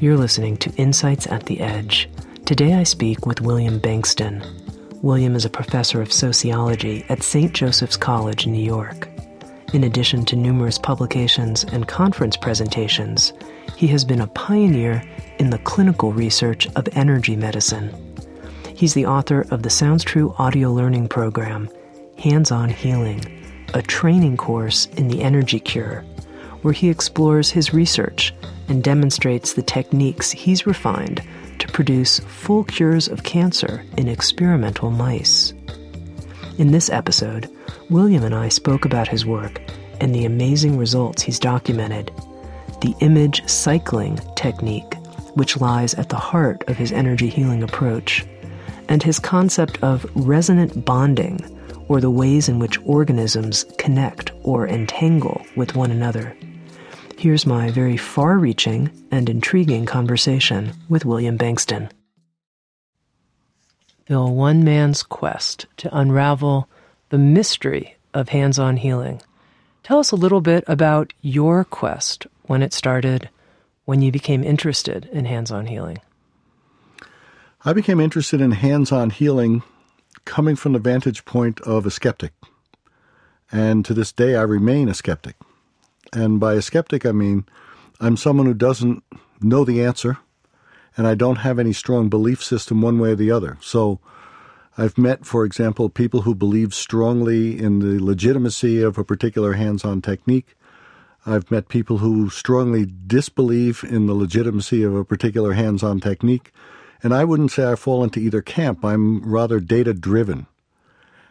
[0.00, 2.08] You're listening to Insights at the Edge.
[2.44, 4.46] Today I speak with William Bengston.
[5.02, 7.52] William is a professor of sociology at St.
[7.52, 9.08] Joseph's College, New York.
[9.74, 13.32] In addition to numerous publications and conference presentations,
[13.76, 15.02] he has been a pioneer
[15.40, 17.92] in the clinical research of energy medicine.
[18.76, 21.68] He's the author of the Sounds True audio learning program,
[22.18, 23.20] Hands on Healing,
[23.74, 26.04] a training course in the energy cure,
[26.68, 28.34] where he explores his research
[28.68, 31.22] and demonstrates the techniques he's refined
[31.58, 35.54] to produce full cures of cancer in experimental mice.
[36.58, 37.48] In this episode,
[37.88, 39.62] William and I spoke about his work
[40.02, 42.12] and the amazing results he's documented,
[42.82, 44.94] the image cycling technique,
[45.36, 48.26] which lies at the heart of his energy healing approach,
[48.90, 51.40] and his concept of resonant bonding,
[51.88, 56.36] or the ways in which organisms connect or entangle with one another.
[57.18, 61.90] Here's my very far reaching and intriguing conversation with William Bengston.
[64.06, 66.68] Bill, one man's quest to unravel
[67.08, 69.20] the mystery of hands on healing.
[69.82, 73.28] Tell us a little bit about your quest when it started,
[73.84, 75.98] when you became interested in hands on healing.
[77.64, 79.64] I became interested in hands on healing
[80.24, 82.32] coming from the vantage point of a skeptic.
[83.50, 85.34] And to this day, I remain a skeptic.
[86.12, 87.44] And by a skeptic, I mean
[88.00, 89.02] I'm someone who doesn't
[89.40, 90.18] know the answer
[90.96, 93.56] and I don't have any strong belief system one way or the other.
[93.60, 94.00] So
[94.76, 99.84] I've met, for example, people who believe strongly in the legitimacy of a particular hands
[99.84, 100.54] on technique.
[101.26, 106.52] I've met people who strongly disbelieve in the legitimacy of a particular hands on technique.
[107.02, 108.84] And I wouldn't say I fall into either camp.
[108.84, 110.46] I'm rather data driven.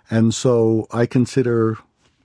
[0.09, 1.77] And so I consider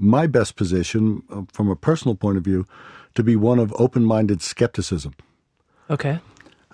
[0.02, 2.66] my best position uh, from a personal point of view
[3.14, 5.14] to be one of open minded skepticism.
[5.88, 6.18] Okay.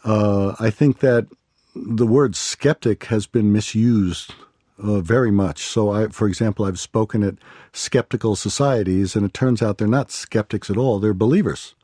[0.05, 1.27] Uh, I think that
[1.75, 4.35] the word skeptic has been misused
[4.83, 5.63] uh, very much.
[5.63, 7.35] So, I, for example, I've spoken at
[7.73, 11.75] skeptical societies, and it turns out they're not skeptics at all, they're believers.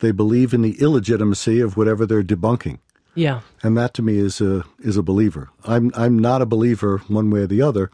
[0.00, 2.78] They believe in the illegitimacy of whatever they're debunking.
[3.14, 3.40] Yeah.
[3.62, 5.48] And that to me is a is a believer.
[5.64, 7.90] I'm I'm not a believer one way or the other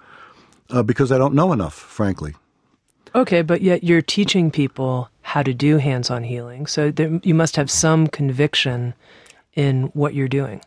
[0.69, 2.35] uh, because I don't know enough, frankly.
[3.15, 6.67] Okay, but yet you're teaching people how to do hands on healing.
[6.67, 8.95] So there, you must have some conviction
[9.55, 10.61] in what you're doing.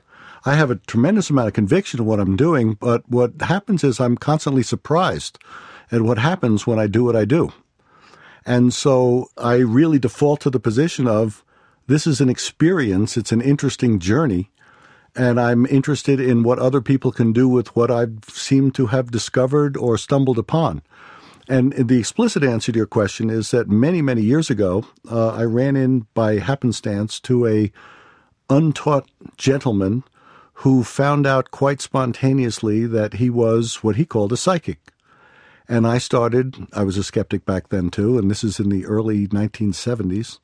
[0.45, 3.99] I have a tremendous amount of conviction in what I'm doing, but what happens is
[3.99, 5.39] I'm constantly surprised
[5.91, 7.51] at what happens when I do what I do.
[8.45, 11.43] And so I really default to the position of
[11.87, 14.49] this is an experience, it's an interesting journey,
[15.15, 19.11] and I'm interested in what other people can do with what I've seemed to have
[19.11, 20.81] discovered or stumbled upon.
[21.49, 25.43] And the explicit answer to your question is that many, many years ago, uh, I
[25.43, 27.71] ran in by happenstance to a
[28.49, 30.03] untaught gentleman
[30.61, 34.91] who found out quite spontaneously that he was what he called a psychic.
[35.69, 38.85] And I started, I was a skeptic back then too, and this is in the
[38.85, 40.39] early 1970s.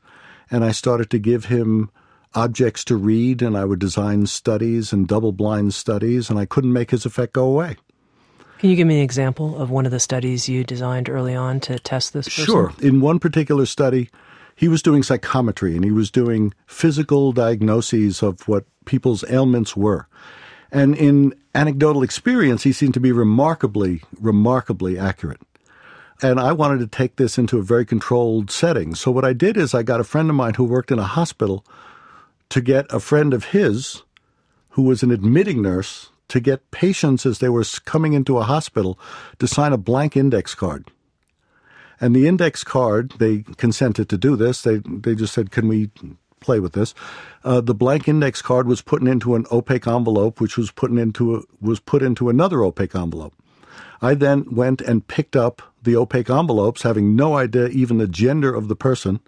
[0.52, 1.90] And I started to give him
[2.36, 6.74] objects to read, and I would design studies and double blind studies, and I couldn't
[6.74, 7.78] make his effect go away.
[8.64, 11.60] Can you give me an example of one of the studies you designed early on
[11.60, 12.28] to test this?
[12.28, 12.46] Person?
[12.46, 12.74] Sure.
[12.82, 14.10] In one particular study,
[14.56, 20.08] he was doing psychometry and he was doing physical diagnoses of what people's ailments were.
[20.72, 25.42] And in anecdotal experience, he seemed to be remarkably, remarkably accurate.
[26.22, 28.96] And I wanted to take this into a very controlled setting.
[28.96, 31.04] So what I did is I got a friend of mine who worked in a
[31.04, 31.66] hospital
[32.48, 34.04] to get a friend of his
[34.70, 38.98] who was an admitting nurse to get patients as they were coming into a hospital
[39.38, 40.90] to sign a blank index card.
[42.02, 44.64] And the index card, they consented to do this.
[44.64, 45.92] They they just said, "Can we
[46.40, 46.96] play with this?"
[47.44, 51.36] Uh, the blank index card was put into an opaque envelope, which was put into
[51.36, 53.36] a, was put into another opaque envelope.
[54.02, 58.56] I then went and picked up the opaque envelopes, having no idea even the gender
[58.56, 59.20] of the person.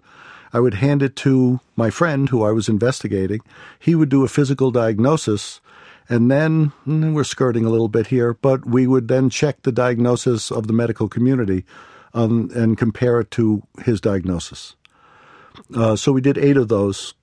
[0.52, 3.42] I would hand it to my friend who I was investigating.
[3.78, 5.60] He would do a physical diagnosis
[6.08, 9.72] and then mm, we're skirting a little bit here, but we would then check the
[9.72, 11.64] diagnosis of the medical community
[12.14, 14.76] um, and compare it to his diagnosis.
[15.74, 17.14] Uh, so we did eight of those.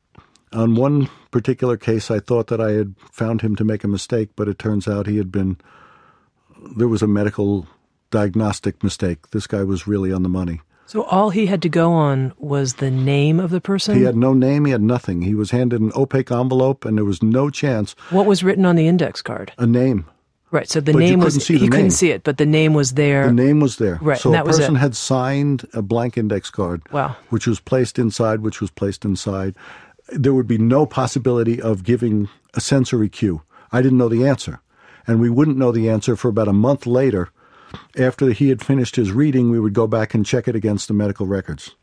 [0.52, 4.30] On one particular case, I thought that I had found him to make a mistake,
[4.36, 5.58] but it turns out he had been,
[6.76, 7.68] there was a medical
[8.12, 9.32] diagnostic mistake.
[9.32, 10.62] This guy was really on the money.
[10.86, 13.96] So all he had to go on was the name of the person?
[13.96, 15.22] He had no name, he had nothing.
[15.22, 17.96] He was handed an opaque envelope, and there was no chance.
[18.10, 19.54] What was written on the index card?
[19.58, 20.06] A name.
[20.52, 20.70] Right.
[20.70, 23.26] So the But name was he the couldn't see it, but the name was there.
[23.26, 23.98] The name was there.
[24.04, 27.16] Right, So that person had signed a blank index card, Wow.
[27.30, 29.56] which was placed inside, which was placed inside.
[30.10, 33.42] There would be no possibility of giving a sensory cue.
[33.72, 34.60] I didn't know the answer.
[35.08, 37.30] And we wouldn't know the answer for about a month later.
[37.98, 40.94] After he had finished his reading, we would go back and check it against the
[40.94, 41.76] medical records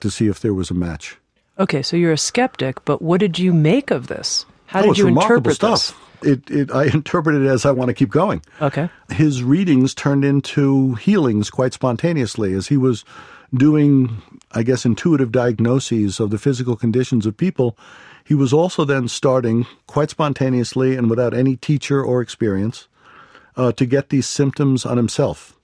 [0.00, 1.16] to see if there was a match.
[1.58, 4.44] Okay, so you're a skeptic, but what did you make of this?
[4.66, 5.98] How oh, did it's you interpret stuff.
[6.22, 8.42] It, it, I interpreted it as I want to keep going.
[8.60, 8.88] Okay.
[9.10, 13.04] his readings turned into healings quite spontaneously as he was
[13.54, 14.22] doing,
[14.52, 17.78] I guess, intuitive diagnoses of the physical conditions of people.
[18.24, 22.88] He was also then starting quite spontaneously and without any teacher or experience
[23.56, 25.58] uh, to get these symptoms on himself.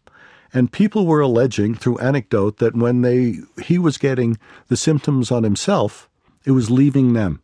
[0.54, 5.44] And people were alleging through anecdote that when they he was getting the symptoms on
[5.44, 6.08] himself,
[6.44, 7.40] it was leaving them.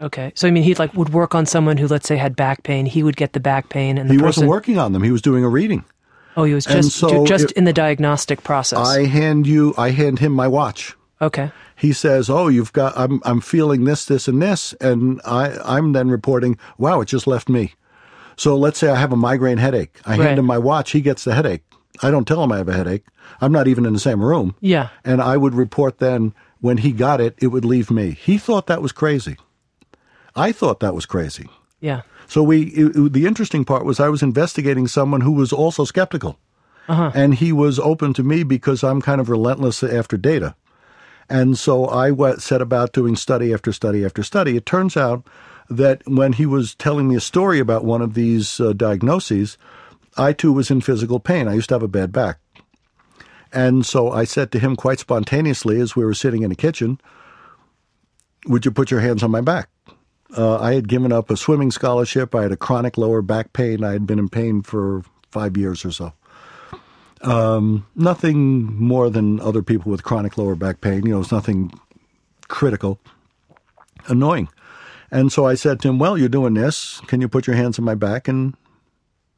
[0.00, 0.32] Okay.
[0.34, 2.86] So I mean he like would work on someone who let's say had back pain,
[2.86, 5.12] he would get the back pain and the He person wasn't working on them; he
[5.12, 5.84] was doing a reading.
[6.36, 8.78] Oh, he was And just so ju- just it- in the diagnostic process.
[8.78, 10.96] I hand you, I hand him my watch.
[11.20, 11.52] okay.
[11.76, 15.92] he says, "Oh, you've got I'm I'm feeling this this and this." And I I'm
[15.92, 17.74] then reporting, "Wow, it just left me."
[18.36, 20.00] So let's say I have a migraine headache.
[20.06, 20.20] I Right.
[20.28, 21.62] hand him my watch, he gets the headache.
[22.02, 23.04] I don't tell him I have a headache.
[23.40, 24.54] I'm not even in the same room.
[24.60, 24.88] Yeah.
[25.04, 28.12] And I would report then when he got it, it would leave me.
[28.20, 29.36] He thought that was crazy.
[30.34, 31.48] I thought that was crazy.
[31.80, 32.02] Yeah.
[32.26, 35.84] So we it- it- the interesting part was I was investigating someone who was also
[35.84, 36.38] skeptical.
[36.88, 37.10] Uh-huh.
[37.14, 40.54] And he was open to me because I'm kind of relentless after data.
[41.28, 44.56] And so I wa- set about doing study after study after study.
[44.56, 45.24] It turns out
[45.76, 49.58] that when he was telling me a story about one of these uh, diagnoses,
[50.16, 51.48] I too was in physical pain.
[51.48, 52.38] I used to have a bad back.
[53.52, 57.00] And so I said to him quite spontaneously as we were sitting in the kitchen,
[58.46, 59.68] Would you put your hands on my back?
[60.36, 62.34] Uh, I had given up a swimming scholarship.
[62.34, 63.84] I had a chronic lower back pain.
[63.84, 66.12] I had been in pain for five years or so.
[67.20, 71.04] Um, nothing more than other people with chronic lower back pain.
[71.04, 71.72] You know, it's nothing
[72.48, 72.98] critical.
[74.06, 74.48] Annoying.
[75.12, 77.00] And so I said to him, Well, you're doing this.
[77.06, 78.26] Can you put your hands on my back?
[78.26, 78.54] And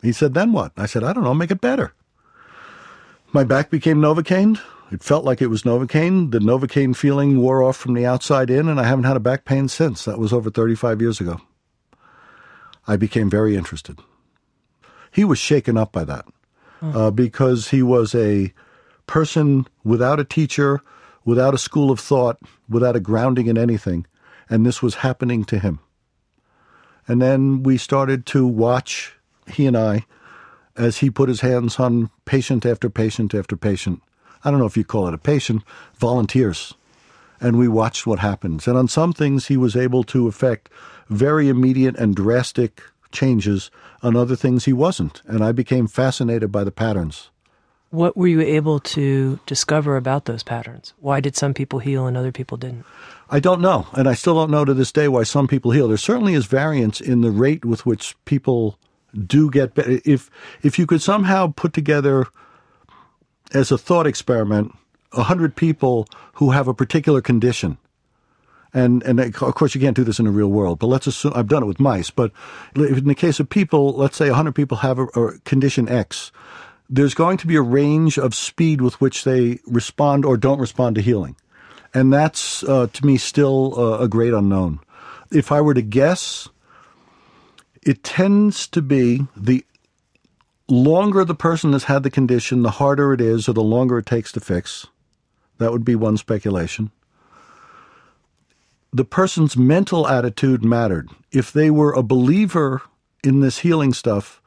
[0.00, 0.72] he said, Then what?
[0.76, 1.92] I said, I don't know, make it better.
[3.32, 4.60] My back became Novocaine.
[4.92, 6.30] It felt like it was Novocaine.
[6.30, 9.44] The Novocaine feeling wore off from the outside in, and I haven't had a back
[9.44, 10.04] pain since.
[10.04, 11.40] That was over 35 years ago.
[12.86, 13.98] I became very interested.
[15.10, 16.26] He was shaken up by that
[16.82, 18.52] uh, because he was a
[19.06, 20.80] person without a teacher,
[21.24, 22.38] without a school of thought,
[22.68, 24.06] without a grounding in anything,
[24.54, 25.80] and this was happening to him.
[27.08, 29.16] And then we started to watch,
[29.48, 30.06] he and I,
[30.76, 34.00] as he put his hands on patient after patient after patient.
[34.44, 35.64] I don't know if you call it a patient,
[35.96, 36.72] volunteers.
[37.40, 38.68] And we watched what happens.
[38.68, 40.70] And on some things, he was able to effect
[41.08, 42.80] very immediate and drastic
[43.10, 43.72] changes.
[44.04, 45.20] On other things, he wasn't.
[45.26, 47.28] And I became fascinated by the patterns.
[47.90, 50.94] What were you able to discover about those patterns?
[51.00, 52.84] Why did some people heal and other people didn't?
[53.30, 55.88] I don't know, and I still don't know to this day why some people heal.
[55.88, 58.78] There certainly is variance in the rate with which people
[59.26, 60.00] do get better.
[60.04, 60.30] If
[60.62, 62.26] if you could somehow put together
[63.52, 64.72] as a thought experiment
[65.12, 67.78] hundred people who have a particular condition,
[68.72, 71.32] and and of course you can't do this in the real world, but let's assume
[71.34, 72.10] I've done it with mice.
[72.10, 72.32] But
[72.74, 76.32] in the case of people, let's say hundred people have a, a condition X.
[76.90, 80.96] There's going to be a range of speed with which they respond or don't respond
[80.96, 81.36] to healing.
[81.94, 84.80] And that's, uh, to me, still uh, a great unknown.
[85.30, 86.48] If I were to guess,
[87.82, 89.64] it tends to be the
[90.68, 94.06] longer the person has had the condition, the harder it is, or the longer it
[94.06, 94.86] takes to fix.
[95.58, 96.90] That would be one speculation.
[98.92, 101.10] The person's mental attitude mattered.
[101.32, 102.82] If they were a believer
[103.22, 104.40] in this healing stuff,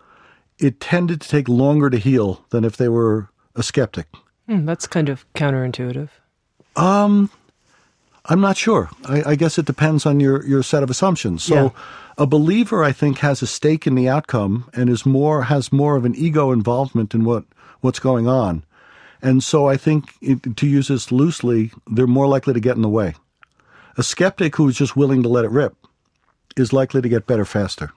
[0.59, 4.07] it tended to take longer to heal than if they were a skeptic.
[4.47, 6.09] Hmm, that's kind of counterintuitive.
[6.75, 7.29] Um,
[8.29, 8.89] I'm not sure.
[9.05, 11.43] I, I guess it depends on your, your set of assumptions.
[11.43, 11.69] So, Yeah.
[12.17, 15.95] a believer, I think, has a stake in the outcome and is more has more
[15.95, 17.45] of an ego involvement in what
[17.81, 18.63] what's going on,
[19.21, 22.81] and so I think it, to use this loosely, they're more likely to get in
[22.81, 23.13] the way.
[23.97, 25.75] A skeptic who's just willing to let it rip
[26.55, 27.91] is likely to get better faster.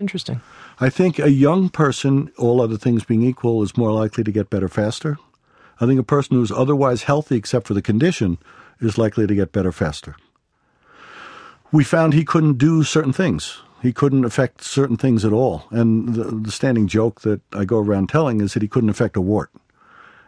[0.00, 0.40] Interesting.
[0.80, 4.50] I think a young person, all other things being equal, is more likely to get
[4.50, 5.18] better faster.
[5.80, 8.38] I think a person who's otherwise healthy except for the condition
[8.80, 10.16] is likely to get better faster.
[11.72, 13.58] we found he couldn't do certain things.
[13.82, 15.64] He couldn't affect certain things at all.
[15.70, 19.16] And the, the standing joke that I go around telling is that he couldn't affect
[19.16, 19.50] a wart.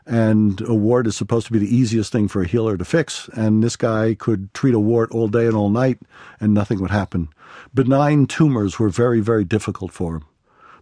[0.06, 3.28] And a wart is supposed to be the easiest thing for a healer to fix.
[3.34, 5.98] And this guy could treat a wart all day and all night,
[6.40, 7.28] and nothing would happen.
[7.74, 10.24] Benign tumors were very, very difficult for him.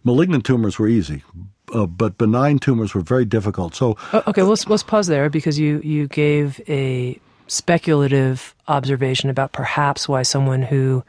[0.03, 1.23] Malignant tumors were easy,
[1.73, 3.75] uh, but benign tumors were very difficult.
[3.75, 10.07] So, okay, let's let's pause there because you you gave a speculative observation about perhaps
[10.07, 11.03] why someone who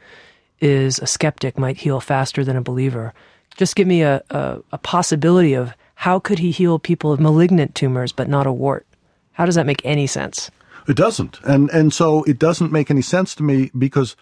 [0.61, 3.13] is a skeptic might heal faster than a believer.
[3.55, 7.75] Just give me a, a, a possibility of how could he heal people of malignant
[7.75, 8.85] tumors but not a wart?
[9.33, 10.49] How does that make any sense?
[10.87, 14.15] It doesn't, and and so it doesn't make any sense to me because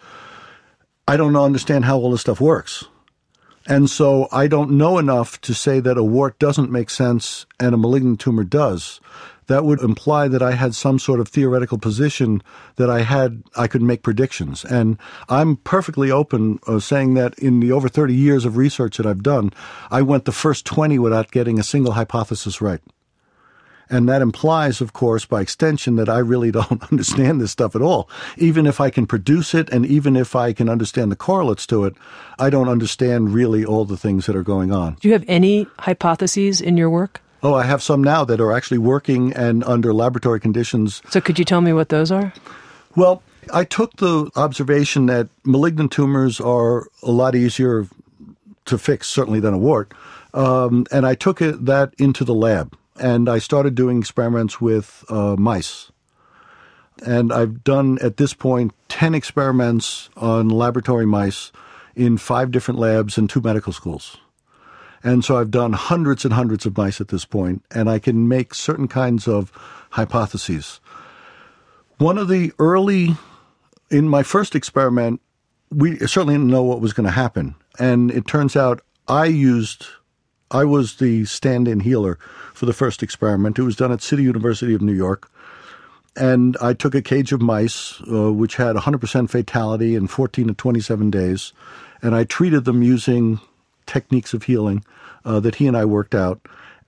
[1.06, 2.84] I don't understand how all this stuff works.
[3.66, 7.74] And so I don't know enough to say that a wart doesn't make sense and
[7.74, 9.00] a malignant tumor does.
[9.48, 12.42] That would imply that I had some sort of theoretical position
[12.76, 14.64] that I had, I could make predictions.
[14.64, 19.06] And I'm perfectly open uh, saying that in the over 30 years of research that
[19.06, 19.52] I've done,
[19.90, 22.80] I went the first 20 without getting a single hypothesis right.
[23.90, 27.82] And that implies, of course, by extension, that I really don't understand this stuff at
[27.82, 28.08] all.
[28.36, 31.84] Even if I can produce it and even if I can understand the correlates to
[31.84, 31.94] it,
[32.38, 34.96] I don't understand really all the things that are going on.
[35.00, 37.22] Do you have any hypotheses in your work?
[37.42, 41.02] Oh, I have some now that are actually working and under laboratory conditions.
[41.10, 42.32] So could you tell me what those are?
[42.96, 47.86] Well, I took the observation that malignant tumors are a lot easier
[48.64, 49.92] to fix, certainly, than a wart.
[50.34, 55.04] Um, and I took it, that into the lab and I started doing experiments with
[55.08, 55.90] uh, mice.
[57.04, 61.52] And I've done at this point 10 experiments on laboratory mice
[61.94, 64.16] in five different labs and two medical schools.
[65.02, 68.28] And so I've done hundreds and hundreds of mice at this point, and I can
[68.28, 69.52] make certain kinds of
[69.90, 70.80] hypotheses.
[71.98, 73.16] One of the early,
[73.90, 75.20] in my first experiment,
[75.70, 77.54] we certainly didn't know what was going to happen.
[77.78, 79.86] And it turns out I used
[80.50, 82.18] I was the stand in healer
[82.54, 83.58] for the first experiment.
[83.58, 85.30] It was done at City University of New York.
[86.16, 90.54] And I took a cage of mice, uh, which had 100% fatality in 14 to
[90.54, 91.52] 27 days,
[92.02, 93.40] and I treated them using
[93.88, 94.84] techniques of healing
[95.24, 96.40] uh, that he and I worked out.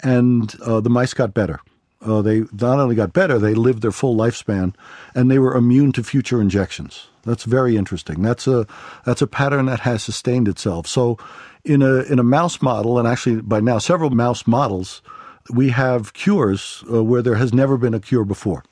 [0.03, 1.61] And uh, the mice got better.
[2.03, 4.75] Uh, they not only got better, they lived their full lifespan,
[5.15, 7.09] and they were immune to future injections.
[7.25, 8.23] That's very interesting.
[8.23, 8.67] That's a
[9.05, 10.87] that's a pattern that has sustained itself.
[10.87, 11.19] So
[11.65, 15.03] in a in a mouse model, and actually by now several mouse models,
[15.51, 18.65] we have cures uh, where there has never been a cure before.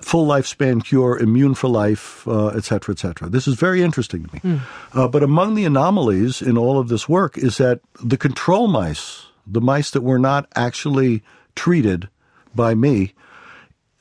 [0.00, 3.28] Full lifespan cure, immune for life, uh, et cetera, et cetera.
[3.28, 4.40] This is very interesting to me.
[4.40, 4.60] Mm.
[4.92, 9.26] Uh, but among the anomalies in all of this work is that the control mice,
[9.46, 11.22] the mice that were not actually
[11.54, 12.08] treated
[12.54, 13.12] by me,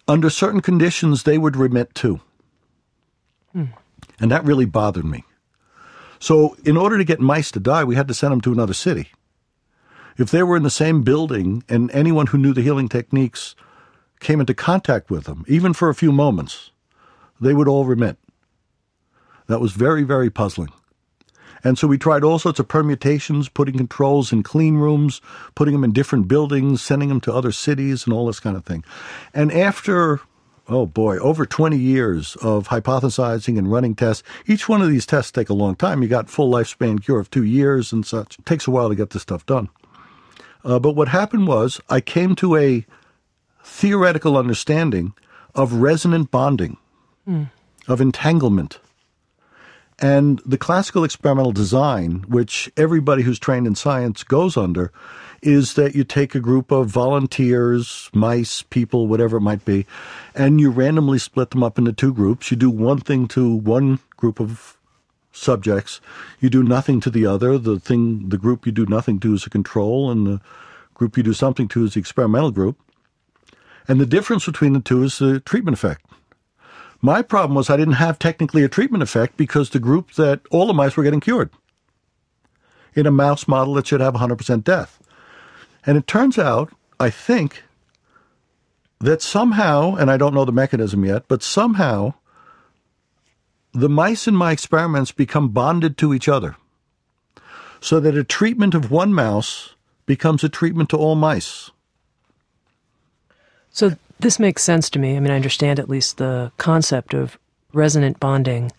[0.08, 2.22] under certain conditions, they would remit too.
[3.56, 3.70] Mm.
[4.20, 5.24] And that really bothered me.
[6.20, 8.74] So, in order to get mice to die, we had to send them to another
[8.74, 9.10] city.
[10.18, 13.56] If they were in the same building and anyone who knew the healing techniques
[14.20, 16.72] came into contact with them, even for a few moments,
[17.40, 18.18] they would all remit.
[19.48, 20.72] That was very, very puzzling.
[21.64, 25.22] And so we tried all sorts of permutations, putting controls in clean rooms,
[25.56, 28.66] putting them in different buildings, sending them to other cities, and all this kind of
[28.66, 28.84] thing.
[29.34, 30.22] And after
[30.70, 34.24] oh boy, over 20 years of hypothesizing and running tests.
[34.46, 36.02] Each one of these tests take a long time.
[36.02, 38.38] You got full lifespan cure of two years and such.
[38.40, 39.70] It takes a while to get this stuff done.
[40.64, 42.86] Uh, but what happened was I came to a
[43.68, 45.14] theoretical understanding
[45.54, 46.78] of resonant bonding,
[47.28, 47.50] mm.
[47.88, 48.80] of entanglement.
[50.00, 54.92] And the classical experimental design, which everybody who's trained in science goes under,
[55.42, 59.86] is that you take a group of volunteers, mice, people, whatever it might be,
[60.36, 62.52] and you randomly split them up into two groups.
[62.52, 64.78] You do one thing to one group of
[65.32, 66.02] subjects,
[66.40, 67.58] you do nothing to the other.
[67.58, 70.42] The thing, the group you do nothing to is a control, and the
[70.94, 72.78] group you do something to is the experimental group.
[73.88, 76.06] And the difference between the two is the treatment effect.
[77.02, 80.68] My problem was I didn't have technically a treatment effect because the group that all
[80.68, 81.52] the mice were getting cured
[82.96, 85.00] in a mouse model that should have 100% death.
[85.86, 87.64] And it turns out, I think,
[89.00, 92.16] that somehow, and I don't know the mechanism yet, but somehow
[93.74, 96.56] the mice in my experiments become bonded to each other.
[97.80, 99.76] So that a treatment of one mouse
[100.08, 101.70] becomes a treatment to all mice.
[103.78, 105.16] So this makes sense to me.
[105.16, 107.38] I mean, I understand at least the concept of
[107.74, 108.72] resonant bonding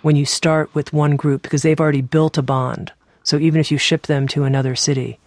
[0.00, 2.90] when you start with one group because they've already built a bond.
[3.22, 5.18] So even if you ship them to another city,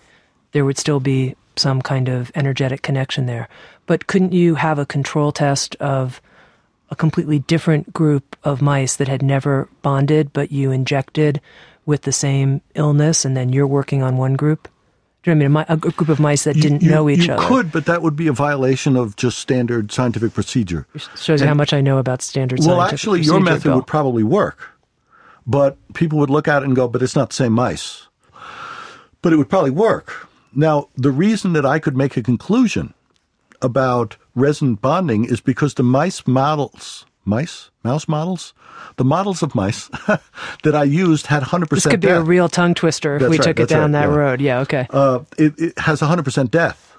[0.52, 3.48] there would still be some kind of energetic connection there.
[3.86, 6.22] But couldn't you have a control test of
[6.90, 11.40] a completely different group of mice that had never bonded, but you injected
[11.86, 14.68] with the same illness, and then you're working on one group?
[15.24, 15.84] Do you know what I mean?
[15.84, 17.44] A, group of mice that didn't you, know each you other.
[17.44, 20.88] You could, but that would be a violation of just standard scientific procedure.
[21.18, 23.76] Shows you how much I know about standard well, actually, your method Bill.
[23.76, 24.80] would probably work,
[25.46, 28.08] but people would look at it and go, but it's not the same mice.
[29.22, 30.30] But it would probably work.
[30.56, 32.94] Now, the reason that I could make a conclusion
[33.62, 38.54] about resonant bonding is because the mice models, mice, mouse models,
[38.98, 39.88] the models of mice
[40.64, 42.18] that I used had 100% This could be death.
[42.22, 44.16] a real tongue twister if That's we right, took it down right, that yeah.
[44.16, 44.42] road.
[44.42, 44.88] Yeah, okay.
[44.90, 46.96] uh, it, it has 100% death.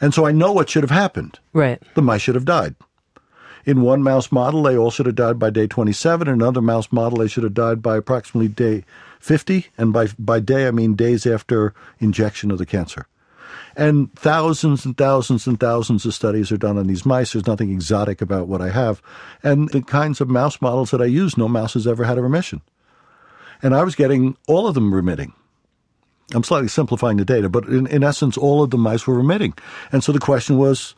[0.00, 1.38] And so I know what should have happened.
[1.52, 1.80] right.
[1.94, 2.74] The mice should have died.
[3.64, 6.28] In one mouse model, they all should have died by day 27.
[6.28, 8.84] In another mouse model, they should have died by approximately day
[9.18, 9.66] 50.
[9.76, 13.08] And by, by day, I mean days after injection of the cancer.
[13.76, 17.32] And thousands and thousands and thousands of studies are done on these mice.
[17.32, 19.02] There's nothing exotic about what I have.
[19.42, 22.22] And the kinds of mouse models that I use, no mouse has ever had a
[22.22, 22.62] remission.
[23.62, 25.34] And I was getting all of them remitting.
[26.34, 29.52] I'm slightly simplifying the data, but in, in essence, all of the mice were remitting.
[29.92, 30.94] And so the question was,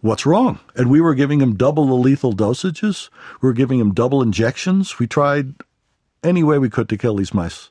[0.00, 0.58] what's wrong?
[0.74, 3.10] And we were giving them double the lethal dosages.
[3.42, 4.98] We were giving them double injections.
[4.98, 5.54] We tried
[6.24, 7.70] any way we could to kill these mice.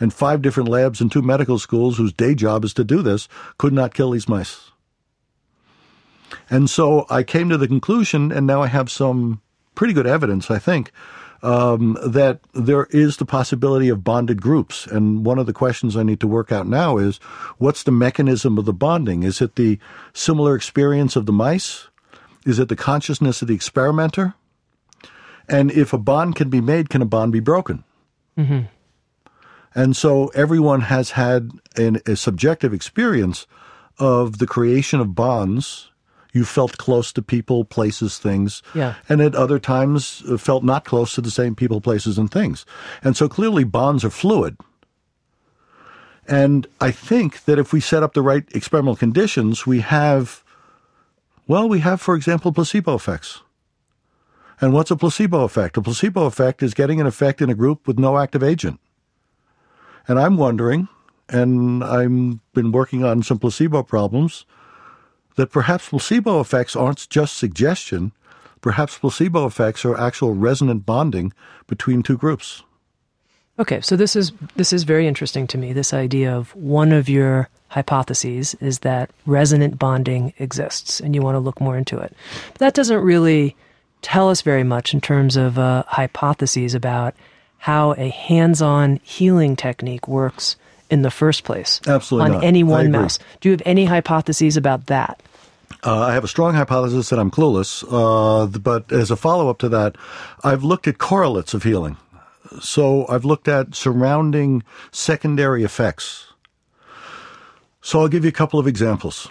[0.00, 3.28] And five different labs and two medical schools whose day job is to do this
[3.58, 4.70] could not kill these mice.
[6.50, 9.40] And so I came to the conclusion, and now I have some
[9.74, 10.92] pretty good evidence, I think,
[11.42, 14.86] um, that there is the possibility of bonded groups.
[14.86, 17.18] And one of the questions I need to work out now is
[17.58, 19.22] what's the mechanism of the bonding?
[19.22, 19.78] Is it the
[20.12, 21.88] similar experience of the mice?
[22.46, 24.34] Is it the consciousness of the experimenter?
[25.48, 27.84] And if a bond can be made, can a bond be broken?
[29.74, 33.46] And so everyone has had an, a subjective experience
[33.98, 35.90] of the creation of bonds.
[36.32, 38.62] You felt close to people, places, things.
[38.74, 38.94] Yeah.
[39.08, 42.64] And at other times uh, felt not close to the same people, places, and things.
[43.02, 44.56] And so clearly bonds are fluid.
[46.26, 50.44] And I think that if we set up the right experimental conditions, we have,
[51.46, 53.42] well, we have, for example, placebo effects.
[54.60, 55.76] And what's a placebo effect?
[55.76, 58.78] A placebo effect is getting an effect in a group with no active agent.
[60.08, 60.88] And I'm wondering,
[61.28, 64.44] and I've been working on some placebo problems,
[65.36, 68.12] that perhaps placebo effects aren't just suggestion.
[68.60, 71.32] Perhaps placebo effects are actual resonant bonding
[71.66, 72.62] between two groups.
[73.58, 75.72] Okay, so this is this is very interesting to me.
[75.72, 81.34] This idea of one of your hypotheses is that resonant bonding exists, and you want
[81.34, 82.14] to look more into it.
[82.52, 83.54] But that doesn't really
[84.00, 87.14] tell us very much in terms of uh, hypotheses about
[87.62, 90.56] how a hands-on healing technique works
[90.90, 92.44] in the first place Absolutely on not.
[92.44, 93.20] any one mouse.
[93.40, 95.22] Do you have any hypotheses about that?
[95.84, 99.58] Uh, I have a strong hypothesis that I'm clueless, uh, but as a follow up
[99.58, 99.94] to that,
[100.42, 101.96] I've looked at correlates of healing.
[102.60, 106.32] So I've looked at surrounding secondary effects.
[107.80, 109.28] So I'll give you a couple of examples,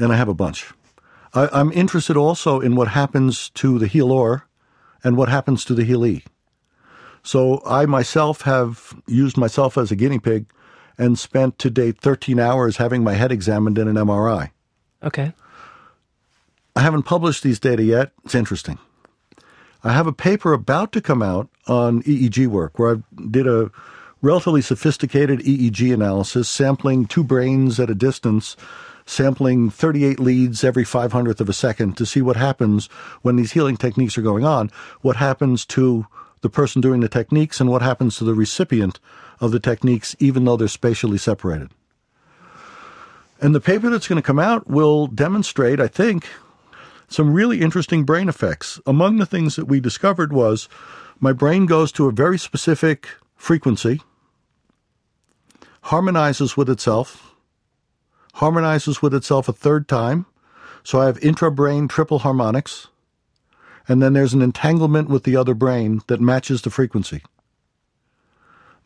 [0.00, 0.72] and I have a bunch.
[1.34, 4.48] I, I'm interested also in what happens to the healer
[5.04, 6.24] and what happens to the healee.
[7.24, 10.46] So I myself have used myself as a guinea pig
[10.96, 14.50] and spent to date 13 hours having my head examined in an MRI.
[15.02, 15.32] Okay.
[16.76, 18.12] I haven't published these data yet.
[18.24, 18.78] It's interesting.
[19.82, 23.70] I have a paper about to come out on EEG work where I did a
[24.20, 28.56] relatively sophisticated EEG analysis, sampling two brains at a distance,
[29.06, 32.86] sampling 38 leads every 500th of a second to see what happens
[33.22, 36.06] when these healing techniques are going on, what happens to
[36.44, 39.00] the person doing the techniques, and what happens to the recipient
[39.40, 41.70] of the techniques, even though they're spatially separated.
[43.40, 46.28] And the paper that's going to come out will demonstrate, I think,
[47.08, 48.78] some really interesting brain effects.
[48.84, 50.68] Among the things that we discovered was
[51.18, 54.02] my brain goes to a very specific frequency,
[55.84, 57.34] harmonizes with itself,
[58.34, 60.26] harmonizes with itself a third time.
[60.82, 62.88] So I have intra-brain triple harmonics,
[63.88, 67.22] and then there's an entanglement with the other brain that matches the frequency.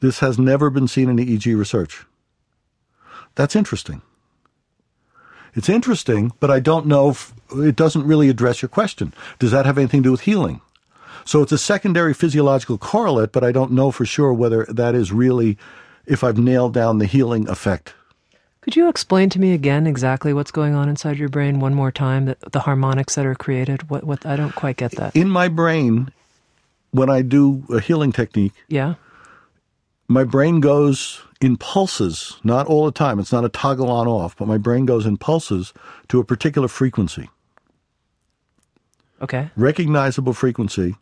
[0.00, 2.04] This has never been seen in EEG research.
[3.34, 4.02] That's interesting.
[5.54, 9.12] It's interesting, but I don't know if it doesn't really address your question.
[9.38, 10.60] Does that have anything to do with healing?
[11.24, 15.12] So it's a secondary physiological correlate, but I don't know for sure whether that is
[15.12, 15.58] really
[16.06, 17.94] if I've nailed down the healing effect.
[18.60, 21.92] Could you explain to me again exactly what's going on inside your brain one more
[21.92, 22.26] time?
[22.26, 23.88] That the harmonics that are created.
[23.88, 24.04] What?
[24.04, 24.26] What?
[24.26, 25.14] I don't quite get that.
[25.16, 26.10] In my brain,
[26.90, 28.94] when I do a healing technique, Yeah.
[30.08, 33.18] my brain goes in pulses, not all the time.
[33.20, 35.72] It's not a toggle on off, but my brain goes in pulses
[36.08, 37.30] to a particular frequency.
[39.20, 39.50] Okay.
[39.56, 40.94] recognizable frequency,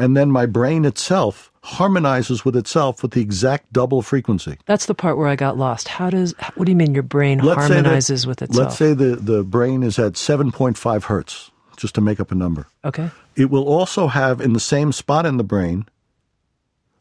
[0.00, 4.56] and then my brain itself harmonizes with itself with the exact double frequency.
[4.64, 5.88] That's the part where I got lost.
[5.88, 8.64] How does, what do you mean your brain Let's say that- harmonizes with itself?
[8.64, 12.66] Let's say the, the brain is at 7.5 hertz, just to make up a number.
[12.82, 13.10] Okay.
[13.36, 15.84] It will also have in the same spot in the brain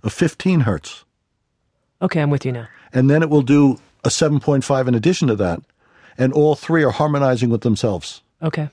[0.03, 1.05] a 15 hertz.
[2.01, 2.67] Okay, I'm with you now.
[2.91, 5.61] And then it will do a 7.5 in addition to that.
[6.17, 8.21] And all three are harmonizing with themselves.
[8.41, 8.69] Okay.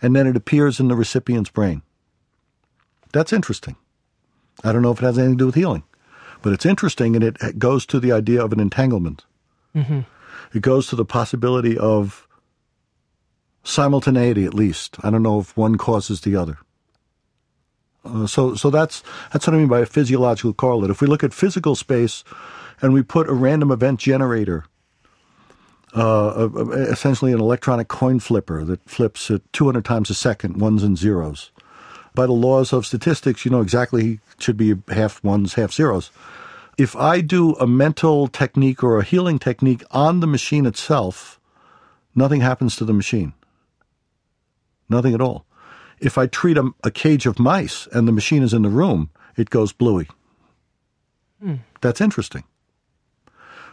[0.00, 1.82] And then it appears in the recipient's brain.
[3.12, 3.76] That's interesting.
[4.64, 5.84] I don't know if it has anything to do with healing,
[6.42, 9.24] but it's interesting and it goes to the idea of an entanglement.
[10.54, 12.26] It goes to the possibility of
[13.62, 14.96] simultaneity, at least.
[15.02, 16.58] I don't know if one causes the other.
[18.04, 20.90] Uh, so, so that's that's what I mean by a physiological correlate.
[20.90, 22.24] If we look at physical space,
[22.80, 24.64] and we put a random event generator,
[25.94, 30.82] uh, uh, essentially an electronic coin flipper that flips at 200 times a second, ones
[30.82, 31.50] and zeros.
[32.18, 36.10] By the laws of statistics, you know exactly should be half ones, half zeros.
[36.76, 41.38] If I do a mental technique or a healing technique on the machine itself,
[42.16, 43.34] nothing happens to the machine.
[44.88, 45.46] Nothing at all.
[46.00, 49.10] If I treat a, a cage of mice and the machine is in the room,
[49.36, 50.08] it goes bluey.
[51.82, 52.42] That's interesting.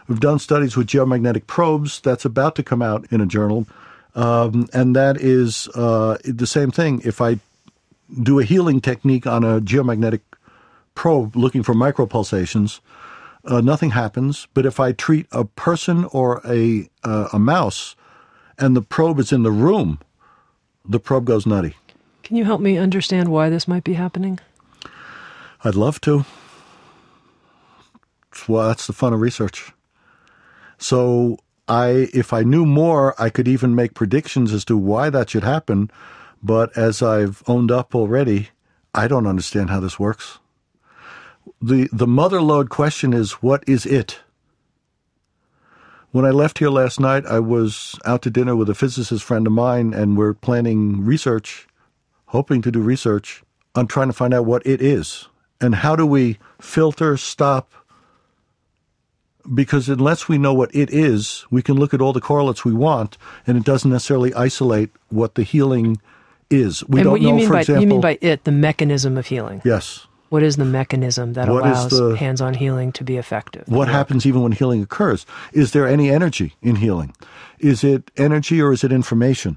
[0.06, 1.98] We've done studies with geomagnetic probes.
[1.98, 3.66] That's about to come out in a journal.
[4.14, 7.02] Um, and that is uh, the same thing.
[7.04, 7.40] If I
[8.22, 10.20] do a healing technique on a geomagnetic
[10.94, 12.80] probe looking for micropulsations,
[13.44, 14.48] uh, nothing happens.
[14.54, 17.96] But if I treat a person or a, uh, a mouse
[18.58, 19.98] and the probe is in the room,
[20.84, 21.74] the probe goes nutty.
[22.22, 24.40] Can you help me understand why this might be happening?
[25.62, 26.24] I'd love to.
[28.48, 29.72] Well, that's the fun of research.
[30.78, 31.38] So
[31.68, 35.44] I, if I knew more, I could even make predictions as to why that should
[35.44, 35.90] happen.
[36.42, 38.50] But as I've owned up already,
[38.94, 40.38] I don't understand how this works.
[41.60, 44.20] The the mother lode question is what is it?
[46.12, 49.46] When I left here last night, I was out to dinner with a physicist friend
[49.46, 51.66] of mine, and we're planning research,
[52.26, 53.42] hoping to do research
[53.74, 55.28] on trying to find out what it is.
[55.60, 57.72] And how do we filter, stop,
[59.54, 62.72] because unless we know what it is, we can look at all the correlates we
[62.72, 66.00] want, and it doesn't necessarily isolate what the healing
[66.50, 66.84] is.
[66.88, 67.82] We and don't what you know, mean for by example.
[67.82, 69.62] you mean by it the mechanism of healing.
[69.64, 70.06] yes.
[70.28, 73.62] What is the mechanism that What allows the- hands-on healing to be effective?
[73.68, 75.24] What happens even when healing occurs?
[75.52, 77.14] Is there any energy in healing?
[77.60, 79.56] Is it energy or is it information?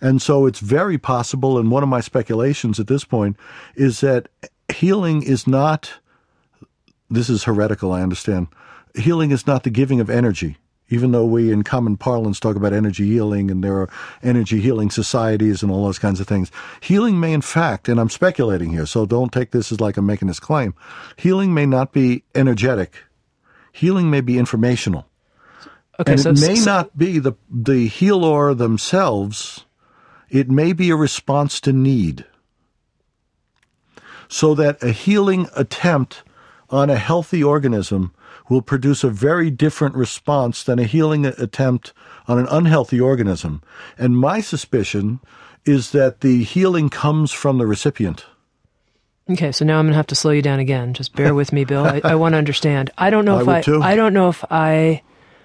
[0.00, 3.36] And so it's very possible, and one of my speculations at this point
[3.76, 4.28] is that
[4.74, 5.92] healing is not,
[7.10, 8.48] this is heretical, I understand.
[8.96, 10.56] Healing is not the giving of energy,
[10.92, 13.88] even though we in common parlance talk about energy healing and there are
[14.22, 16.52] energy healing societies and all those kinds of things.
[16.82, 20.04] Healing may, in fact, and I'm speculating here, so don't take this as like I'm
[20.04, 20.74] making this claim,
[21.16, 23.04] healing may not be energetic.
[23.72, 25.08] Healing may be informational.
[25.98, 29.64] Okay, and so it may so- not be the the healer themselves.
[30.28, 32.26] It may be a response to need.
[34.28, 36.22] So that a healing attempt
[36.70, 38.12] on a healthy organism
[38.48, 41.92] will produce a very different response than a healing attempt
[42.26, 43.62] on an unhealthy organism.
[43.98, 45.20] And my suspicion
[45.64, 48.26] is that the healing comes from the recipient.
[49.30, 50.94] Okay, so now I'm gonna have to slow you down again.
[50.94, 51.84] Just bear with me, Bill.
[51.84, 52.90] I, I want to understand.
[52.98, 53.82] I don't know I if I too.
[53.82, 55.02] I don't know if I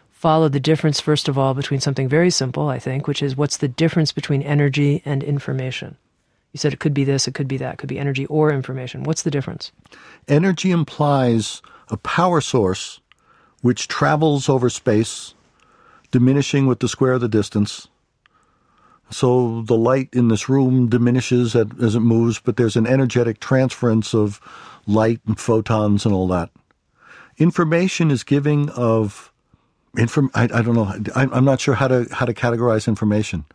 [0.09, 3.57] follow the difference first of all between something very simple, I think, which is what's
[3.57, 5.95] the difference between energy and information.
[6.53, 8.51] You said it could be this, it could be that, it could be energy or
[8.51, 9.03] information.
[9.03, 9.71] What's the difference?
[10.27, 12.99] Energy implies a power source
[13.61, 15.33] which travels over space,
[16.11, 17.87] diminishing with the square of the distance.
[19.09, 24.13] So the light in this room diminishes as it moves, but there's an energetic transference
[24.13, 24.41] of
[24.85, 26.49] light and photons and all that.
[27.37, 29.31] Information is giving of
[29.97, 30.31] inform.
[30.33, 30.93] I, I don't know.
[31.15, 33.45] I, I'm not sure how to how to categorize information.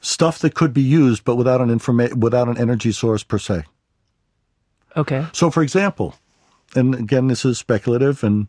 [0.00, 3.64] Stuff that could be used, but without an informa- without an energy source per se.
[4.96, 5.26] Okay.
[5.32, 6.14] So, for example,
[6.74, 8.46] and again, this is speculative, and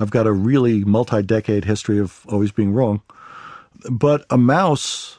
[0.00, 3.02] I've got a really multi decade history of always being wrong,
[3.90, 5.18] but a mouse,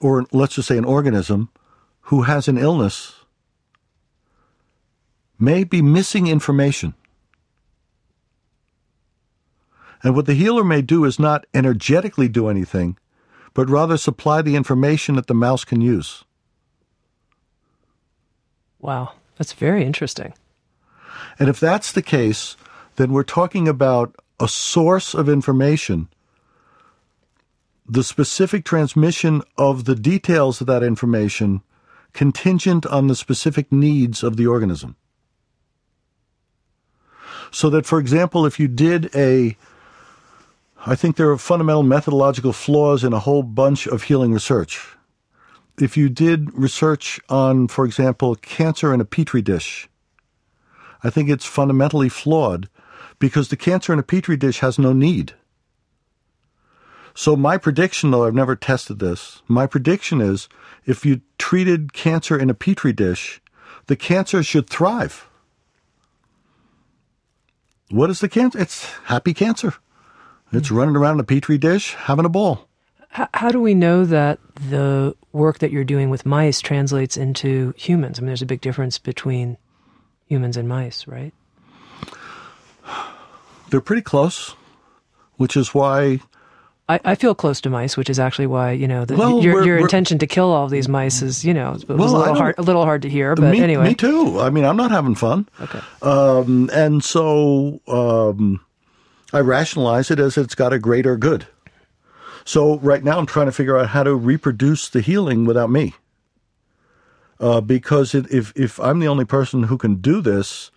[0.00, 1.50] or let's just say an organism,
[2.02, 3.24] who has an illness
[5.38, 6.94] may be missing information.
[10.02, 12.98] And what the healer may do is not energetically do anything,
[13.54, 16.24] but rather supply the information that the mouse can use.
[18.80, 19.12] Wow.
[19.36, 20.34] That's very interesting.
[21.38, 22.56] And if that's the case,
[22.96, 26.08] then we're talking about a source of information
[27.86, 31.62] the specific transmission of the details of that information
[32.12, 34.96] contingent on the specific needs of the organism.
[37.50, 39.56] So that, for example, if you did a,
[40.86, 44.93] I think there are fundamental methodological flaws in a whole bunch of healing research.
[45.78, 49.88] If you did research on, for example, cancer in a petri dish,
[51.02, 52.68] I think it's fundamentally flawed
[53.18, 55.34] because the cancer in a petri dish has no need.
[57.14, 60.48] So my prediction, though I've never tested this, my prediction is
[60.84, 63.40] if you treated cancer in a petri dish,
[63.86, 65.28] the cancer should thrive.
[67.90, 68.58] What is the cancer?
[68.58, 69.74] It's happy cancer.
[70.52, 72.68] It's running around in a petri dish having a ball.
[73.10, 78.18] How do we know that the work that you're doing with mice translates into humans?
[78.18, 79.58] I mean, there's a big difference between
[80.26, 81.34] humans and mice, right?
[83.70, 84.54] They're pretty close,
[85.36, 86.20] which is why
[86.88, 89.64] I, I, feel close to mice, which is actually why you know the, well, your,
[89.64, 92.54] your intention to kill all these mice is you know was well, a little hard
[92.58, 94.38] a little hard to hear, but me, anyway, me too.
[94.38, 95.48] I mean, I'm not having fun.
[95.60, 98.60] Okay, um, and so um,
[99.32, 101.46] I rationalize it as it's got a greater good.
[102.44, 105.94] So right now, I'm trying to figure out how to reproduce the healing without me,
[107.40, 110.70] uh, because it, if if I'm the only person who can do this,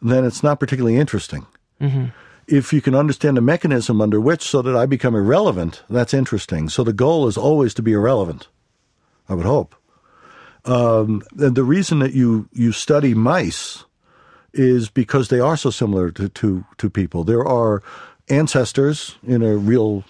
[0.00, 1.46] then it's not particularly interesting.
[1.80, 2.06] Mm-hmm
[2.46, 6.68] if you can understand the mechanism under which so that I become irrelevant, that's interesting.
[6.68, 8.48] So the goal is always to be irrelevant,
[9.28, 9.74] I would hope.
[10.64, 13.84] Um, and the reason that you, you study mice
[14.52, 17.24] is because they are so similar to, to, to people.
[17.24, 17.82] There are
[18.28, 20.04] ancestors in a real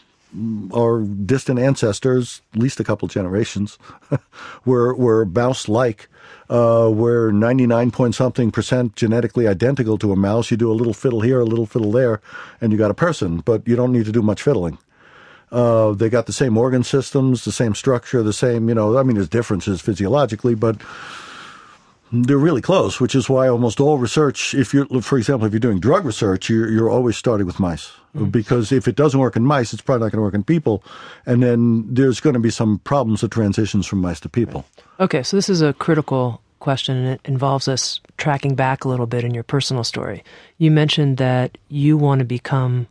[0.73, 3.79] our distant ancestors, at least a couple generations,
[4.65, 6.09] were were mouse like
[6.49, 10.51] uh, we're 99 point something percent genetically identical to a mouse.
[10.51, 12.21] You do a little fiddle here, a little fiddle there,
[12.61, 14.79] and you got a person, but you don't need to do much fiddling.
[15.51, 19.03] Uh, they got the same organ systems, the same structure, the same, you know, I
[19.03, 20.81] mean, there's differences physiologically, but
[22.11, 25.61] they're really close, which is why almost all research, if you're, for example, if you're
[25.61, 27.93] doing drug research, you're, you're always starting with mice.
[28.17, 28.31] Mm.
[28.31, 30.85] Because if it doesn't work in mice, it's probably not going to work in people.
[31.25, 34.67] And then there's going to be some problems that transitions from mice to people.
[35.01, 39.07] Okay, so this is a critical question, and it involves us tracking back a little
[39.07, 40.23] bit in your personal story.
[40.59, 42.87] You mentioned that you want to become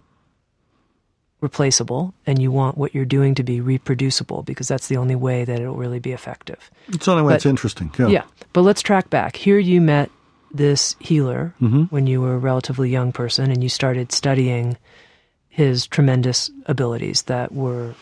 [1.42, 5.44] replaceable and you want what you're doing to be reproducible because that's the only way
[5.44, 6.70] that it'll really be effective.
[6.90, 7.92] It's the only way but, it's interesting.
[7.98, 8.08] Yeah.
[8.08, 8.24] yeah.
[8.54, 9.36] But let's track back.
[9.36, 10.12] Here you met
[10.54, 11.84] this healer mm-hmm.
[11.84, 14.78] when you were a relatively young person and you started studying
[15.62, 17.94] his tremendous abilities that were